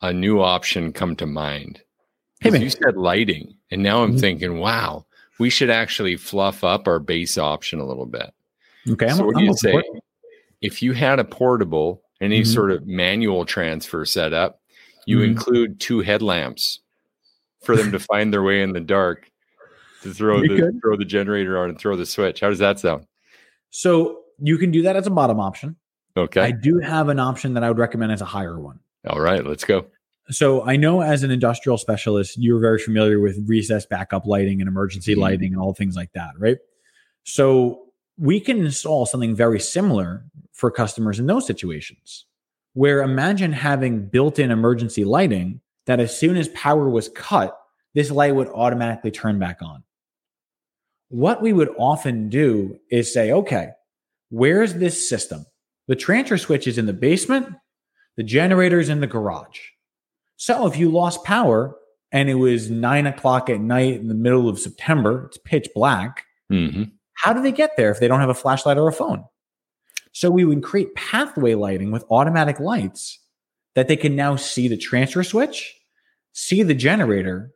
a 0.00 0.12
new 0.12 0.40
option 0.40 0.92
come 0.92 1.14
to 1.16 1.26
mind. 1.26 1.80
Hey, 2.40 2.50
man. 2.50 2.62
you 2.62 2.70
said 2.70 2.96
lighting, 2.96 3.54
and 3.70 3.82
now 3.82 4.02
I'm 4.02 4.10
mm-hmm. 4.10 4.18
thinking, 4.18 4.58
wow, 4.58 5.06
we 5.38 5.50
should 5.50 5.70
actually 5.70 6.16
fluff 6.16 6.64
up 6.64 6.88
our 6.88 6.98
base 6.98 7.38
option 7.38 7.80
a 7.80 7.86
little 7.86 8.06
bit. 8.06 8.32
Okay. 8.88 9.08
So 9.08 9.20
I'm, 9.20 9.26
what 9.26 9.36
do 9.36 9.44
you 9.44 9.54
say? 9.54 9.82
If 10.60 10.82
you 10.82 10.92
had 10.92 11.18
a 11.18 11.24
portable, 11.24 12.02
any 12.20 12.40
mm-hmm. 12.40 12.52
sort 12.52 12.70
of 12.70 12.86
manual 12.86 13.44
transfer 13.44 14.04
setup, 14.04 14.60
you 15.06 15.18
mm-hmm. 15.18 15.32
include 15.32 15.80
two 15.80 16.00
headlamps 16.00 16.80
for 17.62 17.76
them 17.76 17.92
to 17.92 17.98
find 18.12 18.32
their 18.32 18.42
way 18.42 18.62
in 18.62 18.72
the 18.72 18.80
dark 18.80 19.30
to 20.02 20.12
throw 20.12 20.42
you 20.42 20.56
the 20.56 20.62
could. 20.62 20.80
throw 20.82 20.96
the 20.96 21.04
generator 21.04 21.58
on 21.58 21.70
and 21.70 21.78
throw 21.78 21.96
the 21.96 22.06
switch. 22.06 22.40
How 22.40 22.48
does 22.50 22.58
that 22.58 22.78
sound? 22.78 23.06
So 23.70 24.20
you 24.38 24.58
can 24.58 24.70
do 24.70 24.82
that 24.82 24.96
as 24.96 25.06
a 25.06 25.10
bottom 25.10 25.40
option. 25.40 25.76
Okay. 26.16 26.40
I 26.40 26.52
do 26.52 26.78
have 26.78 27.08
an 27.08 27.18
option 27.18 27.54
that 27.54 27.64
I 27.64 27.68
would 27.68 27.78
recommend 27.78 28.12
as 28.12 28.20
a 28.20 28.26
higher 28.26 28.60
one. 28.60 28.78
All 29.08 29.20
right, 29.20 29.44
let's 29.44 29.64
go. 29.64 29.86
So 30.30 30.64
I 30.64 30.76
know 30.76 31.02
as 31.02 31.22
an 31.22 31.30
industrial 31.30 31.76
specialist, 31.76 32.38
you're 32.38 32.60
very 32.60 32.78
familiar 32.78 33.20
with 33.20 33.38
recess 33.46 33.84
backup 33.84 34.26
lighting 34.26 34.60
and 34.60 34.68
emergency 34.68 35.12
mm-hmm. 35.12 35.20
lighting 35.22 35.52
and 35.52 35.60
all 35.60 35.74
things 35.74 35.96
like 35.96 36.12
that, 36.12 36.30
right? 36.38 36.58
So 37.24 37.83
we 38.16 38.40
can 38.40 38.58
install 38.58 39.06
something 39.06 39.34
very 39.34 39.60
similar 39.60 40.24
for 40.52 40.70
customers 40.70 41.18
in 41.18 41.26
those 41.26 41.46
situations. 41.46 42.26
Where 42.74 43.02
imagine 43.02 43.52
having 43.52 44.06
built 44.06 44.38
in 44.38 44.50
emergency 44.50 45.04
lighting 45.04 45.60
that 45.86 46.00
as 46.00 46.18
soon 46.18 46.36
as 46.36 46.48
power 46.48 46.88
was 46.88 47.08
cut, 47.08 47.56
this 47.94 48.10
light 48.10 48.34
would 48.34 48.48
automatically 48.48 49.10
turn 49.10 49.38
back 49.38 49.62
on. 49.62 49.84
What 51.08 51.42
we 51.42 51.52
would 51.52 51.70
often 51.78 52.28
do 52.28 52.78
is 52.90 53.12
say, 53.12 53.30
okay, 53.30 53.68
where's 54.30 54.74
this 54.74 55.08
system? 55.08 55.46
The 55.86 55.94
transfer 55.94 56.38
switch 56.38 56.66
is 56.66 56.78
in 56.78 56.86
the 56.86 56.92
basement, 56.92 57.54
the 58.16 58.22
generator 58.22 58.80
is 58.80 58.88
in 58.88 59.00
the 59.00 59.06
garage. 59.06 59.60
So 60.36 60.66
if 60.66 60.76
you 60.76 60.90
lost 60.90 61.24
power 61.24 61.76
and 62.10 62.28
it 62.28 62.34
was 62.34 62.70
nine 62.70 63.06
o'clock 63.06 63.48
at 63.50 63.60
night 63.60 63.94
in 63.94 64.08
the 64.08 64.14
middle 64.14 64.48
of 64.48 64.58
September, 64.58 65.26
it's 65.26 65.38
pitch 65.38 65.68
black. 65.74 66.24
Mm-hmm. 66.50 66.84
How 67.14 67.32
do 67.32 67.42
they 67.42 67.52
get 67.52 67.76
there 67.76 67.90
if 67.90 68.00
they 68.00 68.08
don't 68.08 68.20
have 68.20 68.28
a 68.28 68.34
flashlight 68.34 68.78
or 68.78 68.88
a 68.88 68.92
phone? 68.92 69.24
So 70.12 70.30
we 70.30 70.44
would 70.44 70.62
create 70.62 70.94
pathway 70.94 71.54
lighting 71.54 71.90
with 71.90 72.04
automatic 72.10 72.60
lights 72.60 73.18
that 73.74 73.88
they 73.88 73.96
can 73.96 74.14
now 74.14 74.36
see 74.36 74.68
the 74.68 74.76
transfer 74.76 75.24
switch, 75.24 75.74
see 76.32 76.62
the 76.62 76.74
generator, 76.74 77.50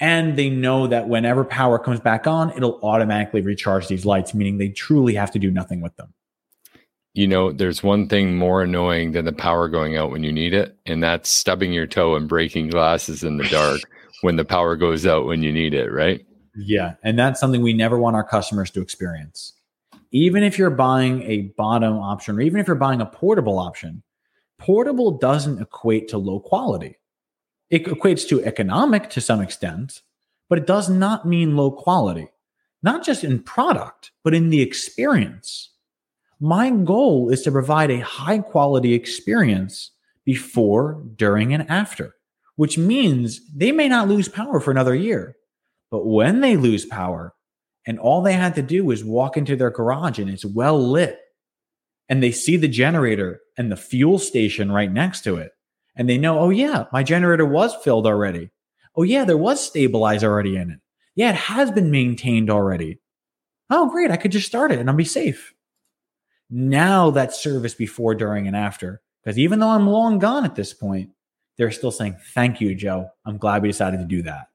and 0.00 0.36
they 0.36 0.50
know 0.50 0.86
that 0.86 1.08
whenever 1.08 1.44
power 1.44 1.78
comes 1.78 2.00
back 2.00 2.26
on, 2.26 2.50
it'll 2.56 2.80
automatically 2.82 3.42
recharge 3.42 3.88
these 3.88 4.04
lights, 4.04 4.34
meaning 4.34 4.58
they 4.58 4.70
truly 4.70 5.14
have 5.14 5.30
to 5.32 5.38
do 5.38 5.50
nothing 5.50 5.80
with 5.80 5.94
them. 5.96 6.12
You 7.12 7.28
know, 7.28 7.52
there's 7.52 7.82
one 7.82 8.08
thing 8.08 8.36
more 8.36 8.62
annoying 8.62 9.12
than 9.12 9.24
the 9.24 9.32
power 9.32 9.68
going 9.68 9.96
out 9.96 10.10
when 10.10 10.24
you 10.24 10.32
need 10.32 10.52
it, 10.52 10.76
and 10.84 11.02
that's 11.02 11.30
stubbing 11.30 11.72
your 11.72 11.86
toe 11.86 12.16
and 12.16 12.28
breaking 12.28 12.70
glasses 12.70 13.22
in 13.22 13.36
the 13.36 13.44
dark 13.44 13.82
when 14.22 14.36
the 14.36 14.44
power 14.44 14.74
goes 14.74 15.06
out 15.06 15.26
when 15.26 15.42
you 15.42 15.52
need 15.52 15.74
it, 15.74 15.92
right? 15.92 16.26
Yeah. 16.56 16.94
And 17.02 17.18
that's 17.18 17.40
something 17.40 17.62
we 17.62 17.72
never 17.72 17.98
want 17.98 18.16
our 18.16 18.24
customers 18.24 18.70
to 18.72 18.80
experience. 18.80 19.54
Even 20.10 20.42
if 20.42 20.58
you're 20.58 20.70
buying 20.70 21.22
a 21.22 21.52
bottom 21.56 21.94
option, 21.96 22.36
or 22.36 22.40
even 22.40 22.60
if 22.60 22.66
you're 22.66 22.76
buying 22.76 23.00
a 23.00 23.06
portable 23.06 23.58
option, 23.58 24.02
portable 24.58 25.18
doesn't 25.18 25.60
equate 25.60 26.08
to 26.08 26.18
low 26.18 26.38
quality. 26.38 26.98
It 27.70 27.86
equates 27.86 28.28
to 28.28 28.44
economic 28.44 29.10
to 29.10 29.20
some 29.20 29.40
extent, 29.40 30.02
but 30.48 30.58
it 30.58 30.66
does 30.66 30.88
not 30.88 31.26
mean 31.26 31.56
low 31.56 31.72
quality, 31.72 32.28
not 32.82 33.04
just 33.04 33.24
in 33.24 33.42
product, 33.42 34.12
but 34.22 34.34
in 34.34 34.50
the 34.50 34.60
experience. 34.60 35.70
My 36.38 36.70
goal 36.70 37.30
is 37.30 37.42
to 37.42 37.50
provide 37.50 37.90
a 37.90 38.00
high 38.00 38.38
quality 38.38 38.92
experience 38.94 39.90
before, 40.24 41.02
during, 41.16 41.52
and 41.52 41.68
after. 41.68 42.14
which 42.56 42.78
means 42.78 43.40
they 43.52 43.72
may 43.72 43.88
not 43.88 44.08
lose 44.08 44.28
power 44.28 44.60
for 44.60 44.70
another 44.70 44.94
year. 44.94 45.36
But 45.94 46.06
when 46.06 46.40
they 46.40 46.56
lose 46.56 46.84
power, 46.84 47.36
and 47.86 48.00
all 48.00 48.20
they 48.20 48.32
had 48.32 48.56
to 48.56 48.62
do 48.62 48.84
was 48.84 49.04
walk 49.04 49.36
into 49.36 49.54
their 49.54 49.70
garage 49.70 50.18
and 50.18 50.28
it's 50.28 50.44
well 50.44 50.76
lit, 50.76 51.20
and 52.08 52.20
they 52.20 52.32
see 52.32 52.56
the 52.56 52.66
generator 52.66 53.38
and 53.56 53.70
the 53.70 53.76
fuel 53.76 54.18
station 54.18 54.72
right 54.72 54.90
next 54.90 55.20
to 55.20 55.36
it, 55.36 55.52
and 55.94 56.08
they 56.08 56.18
know, 56.18 56.40
oh, 56.40 56.50
yeah, 56.50 56.86
my 56.92 57.04
generator 57.04 57.46
was 57.46 57.76
filled 57.76 58.08
already. 58.08 58.50
Oh, 58.96 59.04
yeah, 59.04 59.24
there 59.24 59.36
was 59.36 59.64
stabilizer 59.64 60.28
already 60.28 60.56
in 60.56 60.72
it. 60.72 60.80
Yeah, 61.14 61.28
it 61.28 61.36
has 61.36 61.70
been 61.70 61.92
maintained 61.92 62.50
already. 62.50 62.98
Oh, 63.70 63.88
great. 63.88 64.10
I 64.10 64.16
could 64.16 64.32
just 64.32 64.48
start 64.48 64.72
it 64.72 64.80
and 64.80 64.90
I'll 64.90 64.96
be 64.96 65.04
safe. 65.04 65.54
Now 66.50 67.12
that 67.12 67.36
service 67.36 67.76
before, 67.76 68.16
during, 68.16 68.48
and 68.48 68.56
after, 68.56 69.00
because 69.22 69.38
even 69.38 69.60
though 69.60 69.68
I'm 69.70 69.86
long 69.86 70.18
gone 70.18 70.44
at 70.44 70.56
this 70.56 70.74
point, 70.74 71.10
they're 71.56 71.70
still 71.70 71.92
saying, 71.92 72.16
Thank 72.34 72.60
you, 72.60 72.74
Joe. 72.74 73.10
I'm 73.24 73.38
glad 73.38 73.62
we 73.62 73.68
decided 73.68 73.98
to 73.98 74.06
do 74.06 74.22
that. 74.22 74.48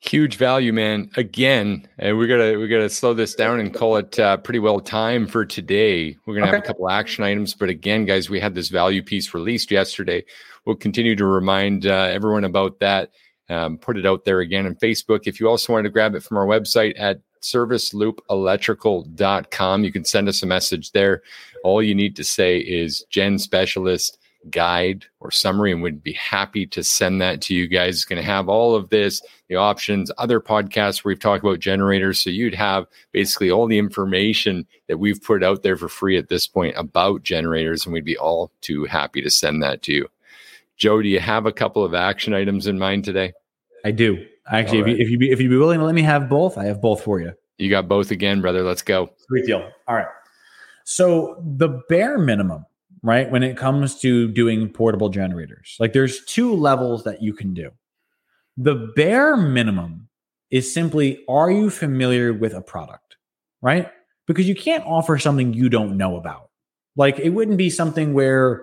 Huge 0.00 0.36
value, 0.36 0.74
man. 0.74 1.10
Again, 1.16 1.88
and 1.98 2.18
we're 2.18 2.28
gonna 2.28 2.58
we're 2.58 2.68
gonna 2.68 2.90
slow 2.90 3.14
this 3.14 3.34
down 3.34 3.60
and 3.60 3.74
call 3.74 3.96
it 3.96 4.18
uh, 4.18 4.36
pretty 4.36 4.58
well 4.58 4.78
time 4.78 5.26
for 5.26 5.46
today. 5.46 6.18
We're 6.26 6.34
gonna 6.34 6.48
okay. 6.48 6.56
have 6.56 6.64
a 6.64 6.66
couple 6.66 6.90
action 6.90 7.24
items, 7.24 7.54
but 7.54 7.70
again, 7.70 8.04
guys, 8.04 8.28
we 8.28 8.38
had 8.38 8.54
this 8.54 8.68
value 8.68 9.02
piece 9.02 9.32
released 9.32 9.70
yesterday. 9.70 10.22
We'll 10.66 10.76
continue 10.76 11.16
to 11.16 11.24
remind 11.24 11.86
uh, 11.86 12.10
everyone 12.12 12.44
about 12.44 12.78
that. 12.80 13.12
Um, 13.48 13.78
put 13.78 13.96
it 13.96 14.04
out 14.04 14.24
there 14.24 14.40
again 14.40 14.66
on 14.66 14.74
Facebook. 14.74 15.20
If 15.26 15.40
you 15.40 15.48
also 15.48 15.72
want 15.72 15.84
to 15.84 15.90
grab 15.90 16.14
it 16.14 16.22
from 16.22 16.36
our 16.36 16.46
website 16.46 16.92
at 16.98 17.22
serviceloopelectrical.com, 17.40 19.84
you 19.84 19.92
can 19.92 20.04
send 20.04 20.28
us 20.28 20.42
a 20.42 20.46
message 20.46 20.92
there. 20.92 21.22
All 21.64 21.82
you 21.82 21.94
need 21.94 22.16
to 22.16 22.24
say 22.24 22.58
is 22.58 23.06
Gen 23.08 23.38
Specialist 23.38 24.18
guide 24.50 25.04
or 25.20 25.30
summary 25.30 25.72
and 25.72 25.82
would 25.82 26.02
be 26.02 26.12
happy 26.12 26.66
to 26.66 26.82
send 26.82 27.20
that 27.20 27.40
to 27.42 27.54
you 27.54 27.66
guys. 27.66 27.96
It's 27.96 28.04
going 28.04 28.20
to 28.20 28.26
have 28.26 28.48
all 28.48 28.74
of 28.74 28.90
this, 28.90 29.22
the 29.48 29.56
options, 29.56 30.10
other 30.18 30.40
podcasts 30.40 31.04
where 31.04 31.12
we've 31.12 31.20
talked 31.20 31.44
about 31.44 31.60
generators. 31.60 32.22
So 32.22 32.30
you'd 32.30 32.54
have 32.54 32.86
basically 33.12 33.50
all 33.50 33.66
the 33.66 33.78
information 33.78 34.66
that 34.88 34.98
we've 34.98 35.22
put 35.22 35.42
out 35.42 35.62
there 35.62 35.76
for 35.76 35.88
free 35.88 36.16
at 36.16 36.28
this 36.28 36.46
point 36.46 36.74
about 36.76 37.22
generators, 37.22 37.84
and 37.84 37.92
we'd 37.92 38.04
be 38.04 38.18
all 38.18 38.50
too 38.60 38.84
happy 38.84 39.22
to 39.22 39.30
send 39.30 39.62
that 39.62 39.82
to 39.82 39.92
you. 39.92 40.08
Joe, 40.76 41.00
do 41.00 41.08
you 41.08 41.20
have 41.20 41.46
a 41.46 41.52
couple 41.52 41.84
of 41.84 41.94
action 41.94 42.34
items 42.34 42.66
in 42.66 42.78
mind 42.78 43.04
today? 43.04 43.32
I 43.84 43.90
do. 43.92 44.26
Actually, 44.48 44.82
right. 44.82 44.92
if, 44.92 44.98
you, 44.98 45.04
if 45.04 45.10
you 45.10 45.18
be, 45.18 45.30
if 45.30 45.40
you 45.40 45.48
be 45.48 45.56
willing 45.56 45.78
to 45.80 45.84
let 45.84 45.94
me 45.94 46.02
have 46.02 46.28
both, 46.28 46.58
I 46.58 46.64
have 46.64 46.80
both 46.80 47.02
for 47.02 47.20
you. 47.20 47.32
You 47.58 47.70
got 47.70 47.88
both 47.88 48.10
again, 48.10 48.40
brother. 48.40 48.62
Let's 48.62 48.82
go. 48.82 49.10
Sweet 49.28 49.46
deal. 49.46 49.70
All 49.88 49.94
right. 49.94 50.06
So 50.84 51.42
the 51.44 51.82
bare 51.88 52.18
minimum 52.18 52.64
right? 53.06 53.30
When 53.30 53.44
it 53.44 53.56
comes 53.56 54.00
to 54.00 54.26
doing 54.32 54.68
portable 54.68 55.08
generators, 55.08 55.76
like 55.78 55.92
there's 55.92 56.24
two 56.24 56.52
levels 56.52 57.04
that 57.04 57.22
you 57.22 57.32
can 57.32 57.54
do. 57.54 57.70
The 58.56 58.92
bare 58.96 59.36
minimum 59.36 60.08
is 60.50 60.74
simply 60.74 61.24
are 61.28 61.48
you 61.48 61.70
familiar 61.70 62.32
with 62.34 62.52
a 62.52 62.60
product, 62.60 63.16
right? 63.62 63.88
Because 64.26 64.48
you 64.48 64.56
can't 64.56 64.84
offer 64.84 65.18
something 65.18 65.54
you 65.54 65.68
don't 65.68 65.96
know 65.96 66.16
about. 66.16 66.50
Like 66.96 67.20
it 67.20 67.30
wouldn't 67.30 67.58
be 67.58 67.70
something 67.70 68.12
where, 68.12 68.62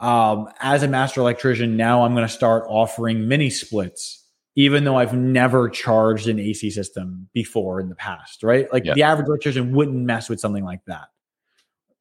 um, 0.00 0.48
as 0.60 0.84
a 0.84 0.88
master 0.88 1.20
electrician, 1.20 1.76
now 1.76 2.04
I'm 2.04 2.14
going 2.14 2.26
to 2.26 2.32
start 2.32 2.64
offering 2.68 3.26
mini 3.26 3.50
splits, 3.50 4.24
even 4.54 4.84
though 4.84 4.96
I've 4.96 5.14
never 5.14 5.68
charged 5.68 6.28
an 6.28 6.38
AC 6.38 6.70
system 6.70 7.28
before 7.32 7.80
in 7.80 7.88
the 7.88 7.96
past, 7.96 8.44
right? 8.44 8.72
Like 8.72 8.84
yeah. 8.84 8.94
the 8.94 9.02
average 9.02 9.26
electrician 9.26 9.74
wouldn't 9.74 10.04
mess 10.04 10.28
with 10.28 10.38
something 10.38 10.64
like 10.64 10.84
that 10.86 11.08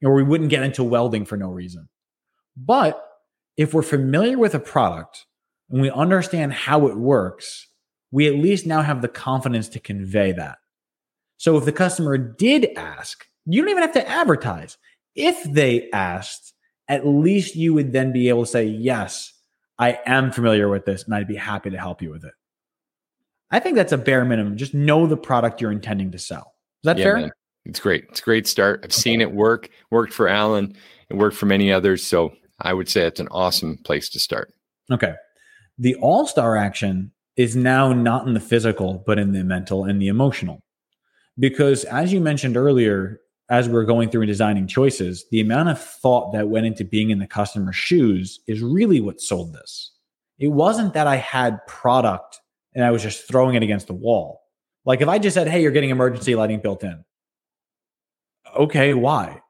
or 0.03 0.13
we 0.13 0.23
wouldn't 0.23 0.49
get 0.49 0.63
into 0.63 0.83
welding 0.83 1.25
for 1.25 1.37
no 1.37 1.49
reason. 1.49 1.89
But 2.57 3.03
if 3.57 3.73
we're 3.73 3.81
familiar 3.81 4.37
with 4.37 4.55
a 4.55 4.59
product 4.59 5.25
and 5.69 5.81
we 5.81 5.91
understand 5.91 6.53
how 6.53 6.87
it 6.87 6.97
works, 6.97 7.67
we 8.11 8.27
at 8.27 8.35
least 8.35 8.65
now 8.65 8.81
have 8.81 9.01
the 9.01 9.07
confidence 9.07 9.69
to 9.69 9.79
convey 9.79 10.31
that. 10.33 10.57
So 11.37 11.57
if 11.57 11.65
the 11.65 11.71
customer 11.71 12.17
did 12.17 12.69
ask, 12.77 13.25
you 13.45 13.61
don't 13.61 13.69
even 13.69 13.83
have 13.83 13.93
to 13.93 14.07
advertise. 14.07 14.77
If 15.15 15.43
they 15.43 15.89
asked, 15.91 16.53
at 16.87 17.07
least 17.07 17.55
you 17.55 17.73
would 17.73 17.93
then 17.93 18.11
be 18.11 18.29
able 18.29 18.45
to 18.45 18.51
say, 18.51 18.65
Yes, 18.65 19.33
I 19.79 19.99
am 20.05 20.31
familiar 20.31 20.69
with 20.69 20.85
this 20.85 21.03
and 21.03 21.15
I'd 21.15 21.27
be 21.27 21.35
happy 21.35 21.71
to 21.71 21.77
help 21.77 22.01
you 22.01 22.11
with 22.11 22.23
it. 22.23 22.33
I 23.49 23.59
think 23.59 23.75
that's 23.75 23.91
a 23.91 23.97
bare 23.97 24.23
minimum. 24.23 24.57
Just 24.57 24.73
know 24.73 25.07
the 25.07 25.17
product 25.17 25.59
you're 25.59 25.71
intending 25.71 26.11
to 26.11 26.19
sell. 26.19 26.53
Is 26.83 26.85
that 26.85 26.97
yeah, 26.97 27.03
fair? 27.03 27.17
Man. 27.17 27.31
It's 27.65 27.79
great. 27.79 28.05
It's 28.09 28.19
a 28.19 28.23
great 28.23 28.47
start. 28.47 28.81
I've 28.83 28.93
seen 28.93 29.21
it 29.21 29.31
work. 29.31 29.69
Worked 29.91 30.13
for 30.13 30.27
Alan. 30.27 30.75
It 31.09 31.15
worked 31.15 31.35
for 31.35 31.45
many 31.45 31.71
others. 31.71 32.03
So 32.03 32.33
I 32.59 32.73
would 32.73 32.89
say 32.89 33.01
it's 33.01 33.19
an 33.19 33.27
awesome 33.31 33.77
place 33.77 34.09
to 34.09 34.19
start. 34.19 34.53
Okay. 34.91 35.13
The 35.77 35.95
all 35.95 36.25
star 36.25 36.57
action 36.57 37.11
is 37.37 37.55
now 37.55 37.93
not 37.93 38.27
in 38.27 38.33
the 38.33 38.39
physical, 38.39 39.03
but 39.05 39.19
in 39.19 39.31
the 39.31 39.43
mental 39.43 39.85
and 39.85 40.01
the 40.01 40.07
emotional. 40.07 40.61
Because 41.39 41.83
as 41.85 42.11
you 42.11 42.19
mentioned 42.19 42.57
earlier, 42.57 43.21
as 43.49 43.67
we 43.67 43.75
are 43.75 43.83
going 43.83 44.09
through 44.09 44.21
and 44.21 44.29
designing 44.29 44.67
choices, 44.67 45.25
the 45.31 45.41
amount 45.41 45.69
of 45.69 45.81
thought 45.81 46.33
that 46.33 46.49
went 46.49 46.65
into 46.65 46.85
being 46.85 47.09
in 47.09 47.19
the 47.19 47.27
customer's 47.27 47.75
shoes 47.75 48.39
is 48.47 48.61
really 48.61 49.01
what 49.01 49.21
sold 49.21 49.53
this. 49.53 49.91
It 50.39 50.47
wasn't 50.47 50.93
that 50.93 51.07
I 51.07 51.17
had 51.17 51.65
product 51.67 52.39
and 52.73 52.83
I 52.83 52.91
was 52.91 53.03
just 53.03 53.27
throwing 53.27 53.55
it 53.55 53.63
against 53.63 53.87
the 53.87 53.93
wall. 53.93 54.41
Like 54.85 55.01
if 55.01 55.07
I 55.07 55.19
just 55.19 55.33
said, 55.33 55.47
hey, 55.47 55.61
you're 55.61 55.71
getting 55.71 55.89
emergency 55.89 56.35
lighting 56.35 56.61
built 56.61 56.83
in, 56.83 57.03
okay, 58.55 58.93
why? 58.93 59.41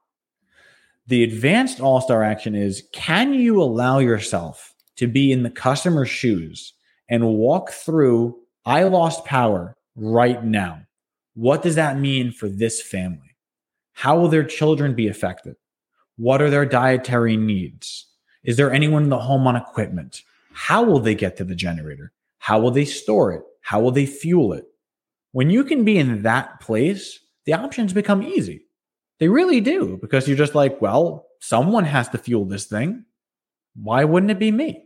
The 1.06 1.24
advanced 1.24 1.80
all 1.80 2.00
star 2.00 2.22
action 2.22 2.54
is 2.54 2.84
can 2.92 3.34
you 3.34 3.60
allow 3.60 3.98
yourself 3.98 4.74
to 4.96 5.06
be 5.06 5.32
in 5.32 5.42
the 5.42 5.50
customer's 5.50 6.08
shoes 6.08 6.74
and 7.08 7.26
walk 7.26 7.70
through, 7.70 8.38
I 8.64 8.84
lost 8.84 9.24
power 9.24 9.76
right 9.96 10.42
now? 10.44 10.82
What 11.34 11.62
does 11.62 11.74
that 11.74 11.98
mean 11.98 12.30
for 12.30 12.48
this 12.48 12.80
family? 12.80 13.36
How 13.94 14.18
will 14.18 14.28
their 14.28 14.44
children 14.44 14.94
be 14.94 15.08
affected? 15.08 15.56
What 16.16 16.40
are 16.42 16.50
their 16.50 16.66
dietary 16.66 17.36
needs? 17.36 18.06
Is 18.44 18.56
there 18.56 18.72
anyone 18.72 19.04
in 19.04 19.08
the 19.08 19.18
home 19.18 19.46
on 19.46 19.56
equipment? 19.56 20.22
How 20.52 20.82
will 20.82 21.00
they 21.00 21.14
get 21.14 21.36
to 21.36 21.44
the 21.44 21.54
generator? 21.54 22.12
How 22.38 22.60
will 22.60 22.70
they 22.70 22.84
store 22.84 23.32
it? 23.32 23.42
How 23.60 23.80
will 23.80 23.92
they 23.92 24.06
fuel 24.06 24.52
it? 24.52 24.64
When 25.32 25.48
you 25.48 25.64
can 25.64 25.84
be 25.84 25.98
in 25.98 26.22
that 26.22 26.60
place, 26.60 27.18
the 27.44 27.54
options 27.54 27.92
become 27.92 28.22
easy. 28.22 28.66
They 29.22 29.28
really 29.28 29.60
do 29.60 29.98
because 30.02 30.26
you're 30.26 30.36
just 30.36 30.56
like, 30.56 30.82
well, 30.82 31.28
someone 31.38 31.84
has 31.84 32.08
to 32.08 32.18
fuel 32.18 32.44
this 32.44 32.64
thing. 32.64 33.04
Why 33.76 34.02
wouldn't 34.02 34.32
it 34.32 34.40
be 34.40 34.50
me? 34.50 34.82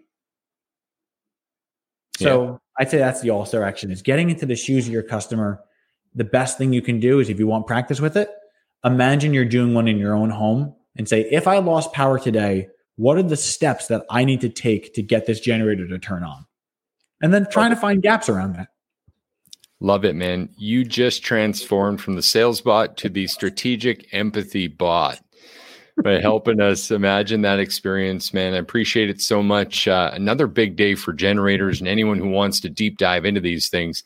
So 2.18 2.44
yeah. 2.44 2.56
I'd 2.78 2.90
say 2.90 2.98
that's 2.98 3.22
the 3.22 3.30
all 3.30 3.46
star 3.46 3.62
action 3.62 3.90
is 3.90 4.02
getting 4.02 4.28
into 4.28 4.44
the 4.44 4.54
shoes 4.54 4.86
of 4.86 4.92
your 4.92 5.04
customer. 5.04 5.62
The 6.14 6.24
best 6.24 6.58
thing 6.58 6.74
you 6.74 6.82
can 6.82 7.00
do 7.00 7.18
is 7.18 7.30
if 7.30 7.38
you 7.38 7.46
want 7.46 7.66
practice 7.66 7.98
with 7.98 8.14
it, 8.14 8.28
imagine 8.84 9.32
you're 9.32 9.46
doing 9.46 9.72
one 9.72 9.88
in 9.88 9.96
your 9.96 10.14
own 10.14 10.28
home 10.28 10.74
and 10.96 11.08
say, 11.08 11.22
if 11.30 11.48
I 11.48 11.56
lost 11.60 11.94
power 11.94 12.18
today, 12.18 12.68
what 12.96 13.16
are 13.16 13.22
the 13.22 13.38
steps 13.38 13.86
that 13.86 14.04
I 14.10 14.26
need 14.26 14.42
to 14.42 14.50
take 14.50 14.92
to 14.96 15.02
get 15.02 15.24
this 15.24 15.40
generator 15.40 15.88
to 15.88 15.98
turn 15.98 16.22
on? 16.22 16.44
And 17.22 17.32
then 17.32 17.46
trying 17.50 17.70
to 17.70 17.76
find 17.76 18.02
gaps 18.02 18.28
around 18.28 18.56
that. 18.56 18.68
Love 19.80 20.04
it, 20.04 20.14
man. 20.14 20.48
You 20.56 20.84
just 20.84 21.22
transformed 21.22 22.00
from 22.00 22.14
the 22.14 22.22
sales 22.22 22.60
bot 22.60 22.96
to 22.98 23.08
the 23.08 23.26
strategic 23.26 24.12
empathy 24.14 24.68
bot 24.68 25.20
by 26.02 26.12
helping 26.20 26.60
us 26.60 26.90
imagine 26.90 27.42
that 27.42 27.60
experience, 27.60 28.32
man. 28.32 28.54
I 28.54 28.58
appreciate 28.58 29.10
it 29.10 29.20
so 29.20 29.42
much. 29.42 29.86
Uh, 29.86 30.10
another 30.14 30.46
big 30.46 30.76
day 30.76 30.94
for 30.94 31.12
generators 31.12 31.80
and 31.80 31.88
anyone 31.88 32.18
who 32.18 32.30
wants 32.30 32.58
to 32.60 32.70
deep 32.70 32.96
dive 32.96 33.26
into 33.26 33.40
these 33.40 33.68
things. 33.68 34.02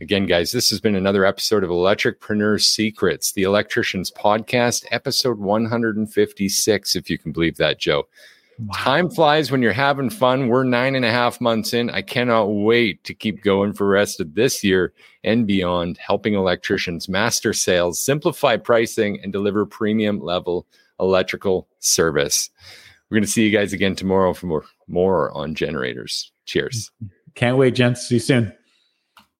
Again, 0.00 0.26
guys, 0.26 0.52
this 0.52 0.68
has 0.70 0.80
been 0.80 0.96
another 0.96 1.24
episode 1.24 1.64
of 1.64 1.70
Electricpreneur 1.70 2.62
Secrets, 2.62 3.32
the 3.32 3.44
Electricians 3.44 4.10
Podcast, 4.10 4.84
episode 4.90 5.38
156, 5.38 6.96
if 6.96 7.08
you 7.08 7.16
can 7.16 7.32
believe 7.32 7.56
that, 7.56 7.78
Joe. 7.78 8.06
Wow. 8.58 8.74
Time 8.74 9.10
flies 9.10 9.50
when 9.50 9.60
you're 9.60 9.72
having 9.72 10.08
fun. 10.08 10.48
We're 10.48 10.64
nine 10.64 10.94
and 10.94 11.04
a 11.04 11.10
half 11.10 11.40
months 11.40 11.74
in. 11.74 11.90
I 11.90 12.00
cannot 12.00 12.46
wait 12.46 13.04
to 13.04 13.14
keep 13.14 13.42
going 13.42 13.74
for 13.74 13.84
the 13.84 13.90
rest 13.90 14.18
of 14.18 14.34
this 14.34 14.64
year 14.64 14.94
and 15.22 15.46
beyond, 15.46 15.98
helping 15.98 16.34
electricians 16.34 17.08
master 17.08 17.52
sales, 17.52 18.00
simplify 18.00 18.56
pricing, 18.56 19.20
and 19.22 19.32
deliver 19.32 19.66
premium 19.66 20.20
level 20.20 20.66
electrical 20.98 21.68
service. 21.80 22.48
We're 23.10 23.16
going 23.16 23.24
to 23.24 23.30
see 23.30 23.46
you 23.46 23.56
guys 23.56 23.72
again 23.72 23.94
tomorrow 23.94 24.32
for 24.32 24.46
more, 24.46 24.64
more 24.88 25.30
on 25.32 25.54
generators. 25.54 26.32
Cheers. 26.46 26.90
Can't 27.34 27.58
wait, 27.58 27.74
gents. 27.74 28.08
See 28.08 28.16
you 28.16 28.20
soon. 28.20 28.52